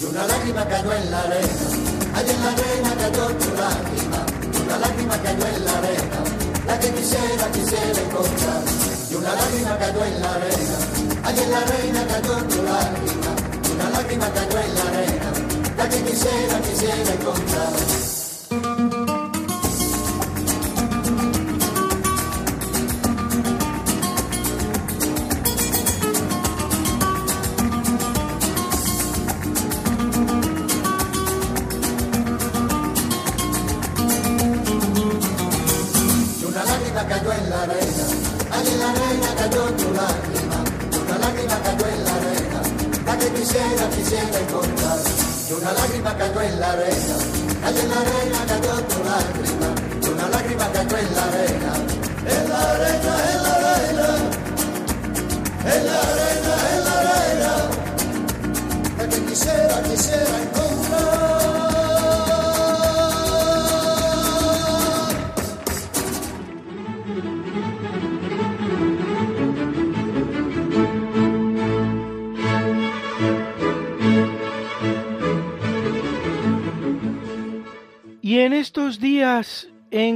Y 0.00 0.04
una 0.06 0.26
lágrima 0.26 0.66
cayó 0.66 0.92
en 0.92 1.10
la 1.10 1.20
arena, 1.20 1.66
allí 2.14 2.30
en 2.30 2.40
la 2.40 2.50
arena 2.52 2.90
cayó 3.02 3.26
tu 3.36 3.48
lágrima, 3.60 4.20
una 4.64 4.78
lágrima 4.78 5.16
cayó 5.22 5.46
en 5.46 5.64
la 5.66 5.78
arena, 5.78 6.20
la 6.66 6.80
que 6.80 6.88
quisiera, 6.90 7.52
quisiera 7.52 8.00
encontrar 8.00 8.62
y 9.10 9.14
una 9.14 9.34
lágrima 9.34 9.78
cayó 9.78 10.04
en 10.06 10.22
la 10.22 10.34
arena. 10.34 10.78
Allí 11.24 11.42
en 11.42 11.50
la 11.50 11.58
arena 11.58 12.06
cayó 12.08 12.36
tu 12.48 12.62
lágrima, 12.62 13.30
una 13.74 13.90
lágrima 13.90 14.26
cayó 14.32 14.58
en 14.58 14.74
la 14.74 14.82
arena, 14.88 15.32
la 15.76 15.88
que 15.90 16.02
quisiera, 16.04 16.60
quisiera 16.62 17.12
encontrar. 17.12 18.19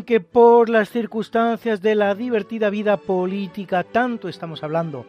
Que 0.04 0.20
por 0.20 0.68
las 0.68 0.90
circunstancias 0.90 1.80
de 1.80 1.94
la 1.94 2.14
divertida 2.14 2.70
vida 2.70 2.96
política 2.96 3.82
tanto 3.82 4.28
estamos 4.28 4.62
hablando 4.62 5.06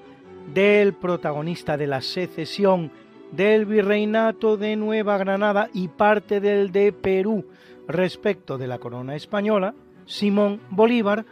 del 0.54 0.93
protagonista 0.93 1.78
de 1.78 1.88
la 1.88 2.02
secesión, 2.02 2.91
del 3.32 3.66
virreinato 3.66 4.58
de 4.58 4.76
Nueva 4.76 5.18
Granada 5.18 5.70
y 5.74 5.88
parte 5.88 6.39
del 6.39 6.72
de 6.72 6.93
Perú 6.93 7.46
respecto 7.88 8.58
de 8.58 8.68
la 8.68 8.80
corona 8.80 9.16
española, 9.16 9.74
Simón 10.06 10.62
Bolívar, 10.70 11.26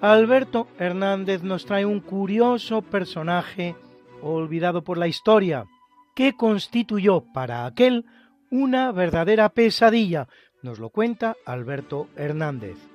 Alberto 0.00 0.68
Hernández 0.78 1.42
nos 1.42 1.66
trae 1.66 1.84
un 1.84 2.00
curioso 2.00 2.82
personaje 2.82 3.76
olvidado 4.22 4.82
por 4.82 4.98
la 4.98 5.08
historia, 5.08 5.66
que 6.14 6.36
constituyó 6.36 7.22
para 7.32 7.66
aquel 7.66 8.06
una 8.50 8.92
verdadera 8.92 9.50
pesadilla, 9.50 10.28
nos 10.62 10.78
lo 10.78 10.90
cuenta 10.90 11.36
Alberto 11.44 12.08
Hernández. 12.16 12.89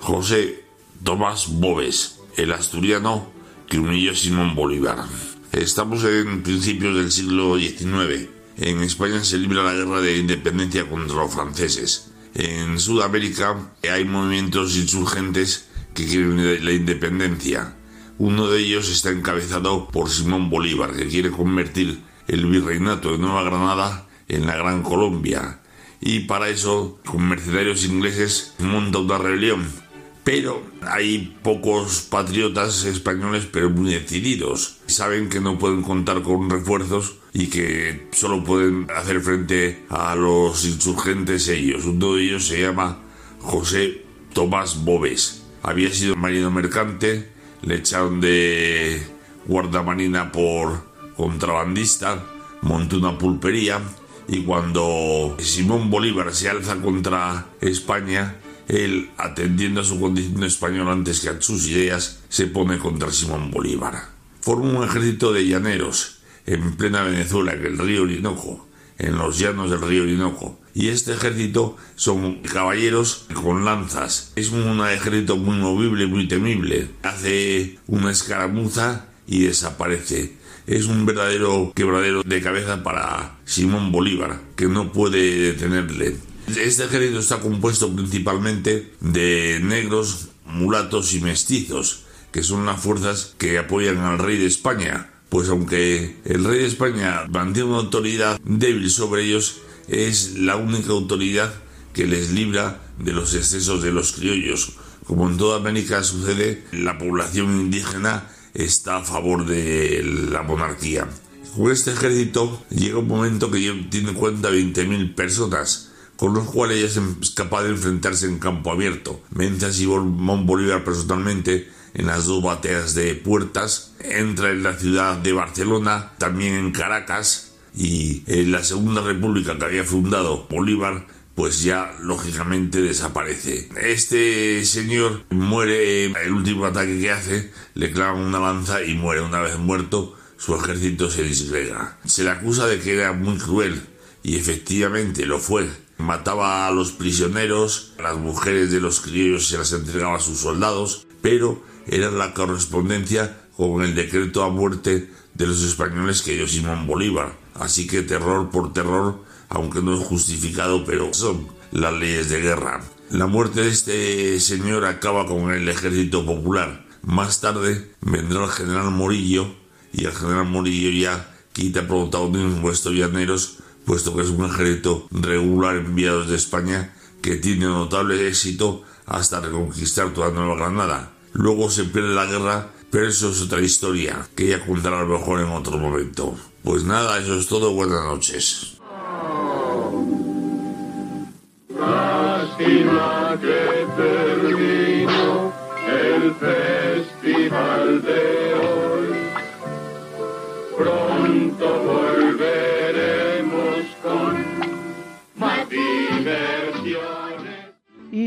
José 0.00 0.64
Tomás 1.04 1.48
Bobes, 1.60 2.20
el 2.36 2.52
asturiano 2.52 3.30
que 3.68 3.78
humilló 3.78 4.12
a 4.12 4.16
Simón 4.16 4.54
Bolívar. 4.54 5.04
Estamos 5.52 6.02
en 6.04 6.42
principios 6.42 6.96
del 6.96 7.12
siglo 7.12 7.58
XIX. 7.58 8.28
En 8.56 8.82
España 8.82 9.22
se 9.22 9.36
libra 9.36 9.62
la 9.62 9.74
guerra 9.74 10.00
de 10.00 10.16
independencia 10.16 10.88
contra 10.88 11.16
los 11.16 11.34
franceses. 11.34 12.12
En 12.34 12.80
Sudamérica 12.80 13.72
hay 13.92 14.06
movimientos 14.06 14.74
insurgentes 14.76 15.68
que 15.92 16.06
quieren 16.06 16.64
la 16.64 16.72
independencia. 16.72 17.76
Uno 18.18 18.48
de 18.48 18.60
ellos 18.60 18.88
está 18.88 19.10
encabezado 19.10 19.88
por 19.88 20.08
Simón 20.08 20.48
Bolívar, 20.48 20.92
que 20.94 21.08
quiere 21.08 21.30
convertir 21.30 22.00
el 22.26 22.46
virreinato 22.46 23.12
de 23.12 23.18
Nueva 23.18 23.42
Granada 23.42 24.08
en 24.28 24.46
la 24.46 24.56
Gran 24.56 24.82
Colombia. 24.82 25.60
Y 26.00 26.20
para 26.20 26.48
eso, 26.48 26.98
con 27.04 27.28
mercenarios 27.28 27.84
ingleses, 27.84 28.54
monta 28.58 28.98
una 28.98 29.18
rebelión. 29.18 29.79
Pero 30.24 30.62
hay 30.82 31.36
pocos 31.42 32.02
patriotas 32.02 32.84
españoles, 32.84 33.48
pero 33.50 33.70
muy 33.70 33.94
decididos. 33.94 34.76
Saben 34.86 35.28
que 35.28 35.40
no 35.40 35.58
pueden 35.58 35.82
contar 35.82 36.22
con 36.22 36.50
refuerzos 36.50 37.16
y 37.32 37.46
que 37.46 38.08
solo 38.12 38.44
pueden 38.44 38.86
hacer 38.94 39.20
frente 39.20 39.84
a 39.88 40.14
los 40.14 40.64
insurgentes 40.64 41.48
ellos. 41.48 41.86
Uno 41.86 42.14
de 42.14 42.22
ellos 42.24 42.46
se 42.46 42.60
llama 42.60 42.98
José 43.40 44.04
Tomás 44.32 44.84
Bobes. 44.84 45.42
Había 45.62 45.92
sido 45.92 46.16
marino 46.16 46.50
mercante, 46.50 47.30
le 47.62 47.76
echaron 47.76 48.20
de 48.20 49.02
guardamarina 49.46 50.32
por 50.32 50.84
contrabandista, 51.16 52.24
montó 52.62 52.98
una 52.98 53.18
pulpería 53.18 53.80
y 54.28 54.42
cuando 54.42 55.36
Simón 55.38 55.90
Bolívar 55.90 56.32
se 56.34 56.48
alza 56.48 56.76
contra 56.76 57.46
España, 57.60 58.36
él, 58.70 59.10
atendiendo 59.18 59.80
a 59.80 59.84
su 59.84 60.00
condición 60.00 60.44
español 60.44 60.88
antes 60.88 61.20
que 61.20 61.28
a 61.28 61.40
sus 61.40 61.66
ideas, 61.66 62.20
se 62.28 62.46
pone 62.46 62.78
contra 62.78 63.12
Simón 63.12 63.50
Bolívar. 63.50 64.08
Forma 64.40 64.78
un 64.78 64.84
ejército 64.84 65.32
de 65.32 65.46
llaneros 65.46 66.20
en 66.46 66.76
plena 66.76 67.02
Venezuela, 67.02 67.52
en 67.52 67.66
el 67.66 67.78
río 67.78 68.02
Orinoco, 68.02 68.68
en 68.98 69.18
los 69.18 69.38
llanos 69.38 69.70
del 69.70 69.82
río 69.82 70.02
Orinoco. 70.02 70.58
Y 70.72 70.88
este 70.88 71.12
ejército 71.14 71.76
son 71.96 72.42
caballeros 72.42 73.26
con 73.34 73.64
lanzas. 73.64 74.32
Es 74.36 74.50
un 74.50 74.80
ejército 74.86 75.36
muy 75.36 75.56
movible, 75.56 76.06
muy 76.06 76.28
temible. 76.28 76.88
Hace 77.02 77.78
una 77.88 78.12
escaramuza 78.12 79.06
y 79.26 79.44
desaparece. 79.44 80.36
Es 80.66 80.86
un 80.86 81.04
verdadero 81.06 81.72
quebradero 81.74 82.22
de 82.22 82.40
cabeza 82.40 82.84
para 82.84 83.38
Simón 83.44 83.90
Bolívar, 83.90 84.40
que 84.54 84.66
no 84.66 84.92
puede 84.92 85.52
detenerle. 85.52 86.29
Este 86.56 86.84
ejército 86.84 87.20
está 87.20 87.40
compuesto 87.40 87.94
principalmente 87.94 88.92
de 89.00 89.60
negros, 89.62 90.28
mulatos 90.46 91.14
y 91.14 91.20
mestizos, 91.20 92.04
que 92.32 92.42
son 92.42 92.66
las 92.66 92.80
fuerzas 92.80 93.34
que 93.38 93.58
apoyan 93.58 93.98
al 93.98 94.18
rey 94.18 94.38
de 94.38 94.46
España. 94.46 95.10
Pues 95.28 95.48
aunque 95.48 96.16
el 96.24 96.44
rey 96.44 96.60
de 96.60 96.66
España 96.66 97.26
mantiene 97.28 97.68
una 97.68 97.78
autoridad 97.78 98.40
débil 98.44 98.90
sobre 98.90 99.24
ellos, 99.24 99.60
es 99.88 100.38
la 100.38 100.56
única 100.56 100.90
autoridad 100.90 101.52
que 101.92 102.06
les 102.06 102.32
libra 102.32 102.80
de 102.98 103.12
los 103.12 103.34
excesos 103.34 103.82
de 103.82 103.92
los 103.92 104.12
criollos. 104.12 104.72
Como 105.04 105.28
en 105.28 105.36
toda 105.36 105.58
América 105.58 106.02
sucede, 106.02 106.64
la 106.72 106.98
población 106.98 107.60
indígena 107.60 108.28
está 108.54 108.98
a 108.98 109.04
favor 109.04 109.46
de 109.46 110.02
la 110.30 110.42
monarquía. 110.42 111.08
Con 111.56 111.72
este 111.72 111.92
ejército 111.92 112.64
llega 112.70 112.98
un 112.98 113.08
momento 113.08 113.50
que 113.50 113.58
tiene 113.90 114.10
en 114.10 114.14
cuenta 114.14 114.50
20.000 114.50 115.14
personas, 115.14 115.89
con 116.20 116.34
los 116.34 116.50
cuales 116.50 116.76
ella 116.76 117.02
es 117.22 117.30
capaz 117.30 117.62
de 117.62 117.70
enfrentarse 117.70 118.26
en 118.26 118.38
campo 118.38 118.70
abierto. 118.70 119.22
Así 119.66 119.84
Simón 119.84 120.44
Bolívar 120.44 120.84
personalmente 120.84 121.70
en 121.94 122.08
las 122.08 122.26
dos 122.26 122.42
bateas 122.42 122.94
de 122.94 123.14
puertas, 123.14 123.94
entra 124.00 124.50
en 124.50 124.62
la 124.62 124.76
ciudad 124.76 125.16
de 125.16 125.32
Barcelona, 125.32 126.12
también 126.18 126.56
en 126.56 126.72
Caracas, 126.72 127.52
y 127.74 128.22
en 128.26 128.52
la 128.52 128.62
Segunda 128.62 129.00
República 129.00 129.56
que 129.56 129.64
había 129.64 129.84
fundado 129.84 130.46
Bolívar 130.50 131.06
pues 131.34 131.62
ya 131.62 131.96
lógicamente 132.02 132.82
desaparece. 132.82 133.70
Este 133.80 134.62
señor 134.66 135.24
muere, 135.30 136.04
el 136.04 136.32
último 136.32 136.66
ataque 136.66 137.00
que 137.00 137.12
hace, 137.12 137.50
le 137.72 137.92
clavan 137.92 138.20
una 138.20 138.40
lanza 138.40 138.82
y 138.82 138.92
muere. 138.92 139.22
Una 139.22 139.40
vez 139.40 139.56
muerto, 139.56 140.18
su 140.36 140.54
ejército 140.54 141.10
se 141.10 141.22
disgrega. 141.22 141.96
Se 142.04 142.24
le 142.24 142.30
acusa 142.30 142.66
de 142.66 142.78
que 142.78 142.92
era 142.92 143.14
muy 143.14 143.38
cruel, 143.38 143.80
y 144.22 144.36
efectivamente 144.36 145.24
lo 145.24 145.38
fue. 145.38 145.66
Mataba 146.00 146.66
a 146.66 146.70
los 146.70 146.92
prisioneros, 146.92 147.92
a 147.98 148.02
las 148.02 148.16
mujeres 148.16 148.70
de 148.70 148.80
los 148.80 149.00
criollos 149.00 149.46
se 149.46 149.58
las 149.58 149.72
entregaba 149.72 150.16
a 150.16 150.20
sus 150.20 150.38
soldados, 150.38 151.06
pero 151.22 151.62
era 151.86 152.10
la 152.10 152.34
correspondencia 152.34 153.40
con 153.56 153.82
el 153.82 153.94
decreto 153.94 154.42
a 154.42 154.50
muerte 154.50 155.10
de 155.34 155.46
los 155.46 155.62
españoles 155.62 156.22
que 156.22 156.34
dio 156.34 156.48
Simón 156.48 156.86
Bolívar. 156.86 157.32
Así 157.54 157.86
que 157.86 158.02
terror 158.02 158.50
por 158.50 158.72
terror 158.72 159.30
aunque 159.50 159.82
no 159.82 159.94
es 159.94 160.06
justificado, 160.06 160.84
pero 160.84 161.12
son 161.12 161.48
las 161.72 161.92
leyes 161.92 162.30
de 162.30 162.40
guerra. 162.40 162.82
La 163.10 163.26
muerte 163.26 163.62
de 163.62 163.68
este 163.68 164.40
señor 164.40 164.84
acaba 164.84 165.26
con 165.26 165.50
el 165.52 165.68
ejército 165.68 166.24
popular. 166.24 166.86
Más 167.02 167.40
tarde 167.40 167.90
vendrá 168.00 168.44
el 168.44 168.50
general 168.50 168.92
Morillo 168.92 169.52
y 169.92 170.04
el 170.04 170.12
general 170.12 170.46
Morillo 170.46 170.90
ya 170.90 171.34
quita 171.52 171.86
protagonismo 171.86 172.68
a 172.68 172.72
estos 172.72 172.94
llaneros, 172.94 173.58
puesto 173.90 174.14
que 174.14 174.22
es 174.22 174.28
un 174.30 174.44
ejército 174.44 175.08
regular 175.10 175.74
enviado 175.74 176.22
de 176.22 176.36
España 176.36 176.94
que 177.22 177.34
tiene 177.34 177.64
notable 177.64 178.28
éxito 178.28 178.84
hasta 179.04 179.40
reconquistar 179.40 180.14
toda 180.14 180.30
Nueva 180.30 180.54
Granada. 180.54 181.10
Luego 181.32 181.68
se 181.70 181.82
pierde 181.82 182.14
la 182.14 182.26
guerra, 182.26 182.68
pero 182.88 183.08
eso 183.08 183.30
es 183.30 183.42
otra 183.42 183.60
historia 183.60 184.28
que 184.36 184.46
ya 184.46 184.64
contará 184.64 185.00
a 185.00 185.02
lo 185.02 185.18
mejor 185.18 185.40
en 185.40 185.48
otro 185.48 185.76
momento. 185.76 186.36
Pues 186.62 186.84
nada, 186.84 187.18
eso 187.18 187.34
es 187.34 187.48
todo. 187.48 187.74
Buenas 187.74 188.04
noches. 188.04 188.76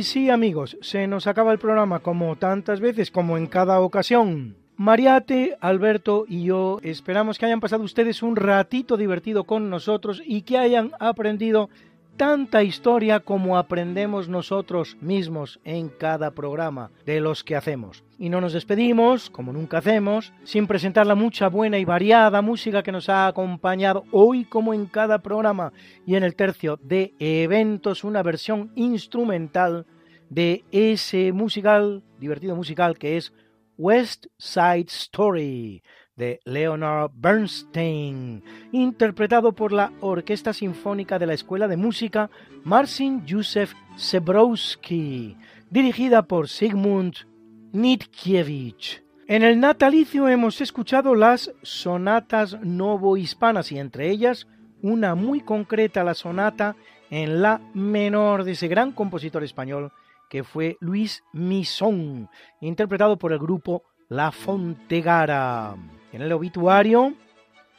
Y 0.03 0.05
sí, 0.05 0.29
amigos, 0.29 0.77
se 0.81 1.07
nos 1.07 1.27
acaba 1.27 1.53
el 1.53 1.59
programa 1.59 1.99
como 1.99 2.35
tantas 2.35 2.81
veces, 2.81 3.09
como 3.09 3.37
en 3.37 3.47
cada 3.47 3.79
ocasión. 3.79 4.57
Mariate, 4.75 5.55
Alberto 5.61 6.25
y 6.27 6.43
yo 6.43 6.79
esperamos 6.83 7.37
que 7.37 7.45
hayan 7.45 7.61
pasado 7.61 7.83
ustedes 7.83 8.21
un 8.21 8.35
ratito 8.35 8.97
divertido 8.97 9.45
con 9.45 9.69
nosotros 9.69 10.21
y 10.25 10.41
que 10.41 10.57
hayan 10.57 10.91
aprendido 10.99 11.69
tanta 12.17 12.63
historia 12.63 13.21
como 13.21 13.57
aprendemos 13.57 14.27
nosotros 14.27 14.97
mismos 14.99 15.61
en 15.63 15.87
cada 15.87 16.31
programa 16.31 16.91
de 17.05 17.21
los 17.21 17.43
que 17.45 17.55
hacemos. 17.55 18.03
Y 18.19 18.27
no 18.27 18.41
nos 18.41 18.51
despedimos, 18.51 19.29
como 19.29 19.53
nunca 19.53 19.77
hacemos, 19.77 20.33
sin 20.43 20.67
presentar 20.67 21.07
la 21.07 21.15
mucha 21.15 21.47
buena 21.47 21.79
y 21.79 21.85
variada 21.85 22.41
música 22.41 22.83
que 22.83 22.91
nos 22.91 23.07
ha 23.07 23.27
acompañado 23.27 24.03
hoy 24.11 24.43
como 24.43 24.73
en 24.73 24.85
cada 24.85 25.19
programa 25.19 25.71
y 26.05 26.15
en 26.15 26.23
el 26.23 26.35
tercio 26.35 26.77
de 26.83 27.13
eventos, 27.19 28.03
una 28.03 28.21
versión 28.21 28.71
instrumental 28.75 29.85
de 30.33 30.63
ese 30.71 31.31
musical, 31.31 32.01
divertido 32.19 32.55
musical 32.55 32.97
que 32.97 33.17
es 33.17 33.33
West 33.77 34.25
Side 34.37 34.87
Story 34.87 35.83
de 36.15 36.39
Leonard 36.43 37.11
Bernstein, 37.13 38.43
interpretado 38.71 39.53
por 39.53 39.71
la 39.71 39.91
Orquesta 40.01 40.53
Sinfónica 40.53 41.19
de 41.19 41.27
la 41.27 41.33
Escuela 41.33 41.67
de 41.67 41.77
Música 41.77 42.31
Marcin 42.63 43.23
Józef 43.27 43.73
Zebrowski, 43.97 45.37
dirigida 45.69 46.23
por 46.23 46.47
Sigmund 46.47 47.15
Nitkiewicz. 47.71 49.03
En 49.27 49.43
el 49.43 49.59
natalicio 49.59 50.27
hemos 50.27 50.61
escuchado 50.61 51.13
las 51.15 51.51
sonatas 51.61 52.59
novohispanas 52.61 53.71
y 53.71 53.77
entre 53.77 54.09
ellas 54.09 54.47
una 54.81 55.15
muy 55.15 55.41
concreta, 55.41 56.03
la 56.03 56.13
sonata 56.13 56.75
en 57.09 57.41
la 57.41 57.61
menor 57.73 58.43
de 58.43 58.53
ese 58.53 58.67
gran 58.67 58.91
compositor 58.91 59.43
español 59.43 59.91
que 60.33 60.43
fue 60.43 60.77
Luis 60.79 61.23
Misón, 61.31 62.27
interpretado 62.59 63.19
por 63.19 63.33
el 63.33 63.37
grupo 63.37 63.83
La 64.09 64.31
Fontegara. 64.31 65.75
En 66.11 66.23
el 66.23 66.31
obituario 66.31 67.13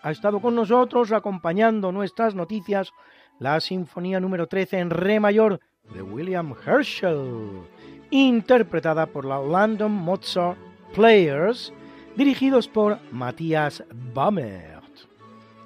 ha 0.03 0.13
estado 0.13 0.39
con 0.39 0.55
nosotros 0.55 1.11
acompañando 1.11 1.91
nuestras 1.91 2.37
noticias 2.37 2.93
la 3.41 3.59
Sinfonía 3.59 4.21
número 4.21 4.47
13 4.47 4.79
en 4.79 4.91
Re 4.91 5.19
mayor 5.19 5.59
de 5.93 6.01
William 6.01 6.55
Herschel, 6.65 7.63
interpretada 8.11 9.07
por 9.07 9.25
la 9.25 9.41
London 9.41 9.91
Mozart 9.91 10.57
Players, 10.95 11.73
dirigidos 12.15 12.69
por 12.69 13.01
Matthias 13.11 13.83
Bammert. 14.15 15.09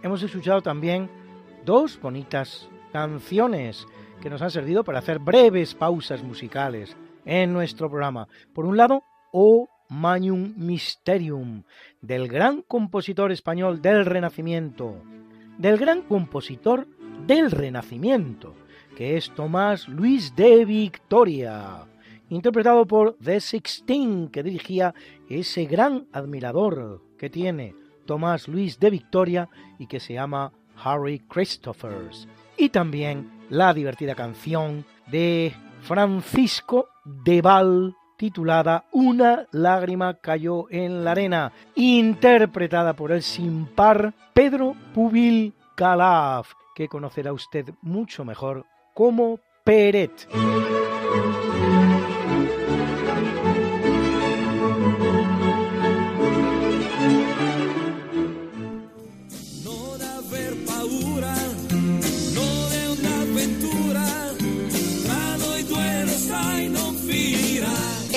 Hemos 0.03 0.23
escuchado 0.23 0.63
también 0.63 1.11
dos 1.67 2.01
bonitas 2.01 2.67
canciones 2.93 3.87
que 4.21 4.31
nos 4.31 4.43
han 4.43 4.51
servido 4.51 4.85
para 4.85 4.99
hacer 4.99 5.19
breves 5.19 5.75
pausas 5.75 6.23
musicales 6.23 6.97
en 7.25 7.53
nuestro 7.53 7.89
programa. 7.89 8.29
Por 8.53 8.65
un 8.65 8.77
lado, 8.77 9.03
O 9.33 9.69
Magnum 9.91 10.55
Mysterium, 10.57 11.63
del 12.01 12.29
gran 12.29 12.63
compositor 12.63 13.33
español 13.33 13.81
del 13.81 14.05
Renacimiento, 14.05 15.03
del 15.57 15.79
gran 15.79 16.03
compositor 16.03 16.87
del 17.27 17.51
Renacimiento, 17.51 18.55
que 18.97 19.17
es 19.17 19.31
Tomás 19.31 19.89
Luis 19.89 20.35
de 20.37 20.65
Victoria, 20.65 21.87
interpretado 22.29 22.87
por 22.87 23.17
The 23.23 23.41
Sixteen, 23.41 24.29
que 24.29 24.43
dirigía 24.43 24.95
ese 25.29 25.65
gran 25.65 26.07
admirador 26.13 27.03
que 27.17 27.31
tiene 27.31 27.75
Tomás 28.07 28.49
Luis 28.49 28.79
de 28.79 28.91
Victoria 28.91 29.49
y 29.79 29.87
que 29.87 30.01
se 30.01 30.15
llama 30.15 30.53
Harry 30.83 31.21
Christophers. 31.21 32.29
Y 32.57 32.71
también 32.71 33.38
la 33.51 33.73
divertida 33.75 34.15
canción 34.15 34.85
de 35.07 35.55
Francisco 35.81 36.89
de 37.05 37.43
Val 37.43 37.95
titulada 38.17 38.85
Una 38.93 39.47
lágrima 39.53 40.15
cayó 40.15 40.67
en 40.71 41.05
la 41.05 41.13
arena, 41.13 41.53
interpretada 41.75 42.95
por 42.95 43.13
el 43.13 43.23
sin 43.23 43.67
par 43.67 44.13
Pedro 44.35 44.75
Pubil 44.93 45.55
Calaf, 45.77 46.53
que 46.75 46.89
conocerá 46.89 47.33
usted 47.33 47.71
mucho 47.81 48.25
mejor 48.25 48.67
como 48.93 49.39
Peret. 49.65 50.29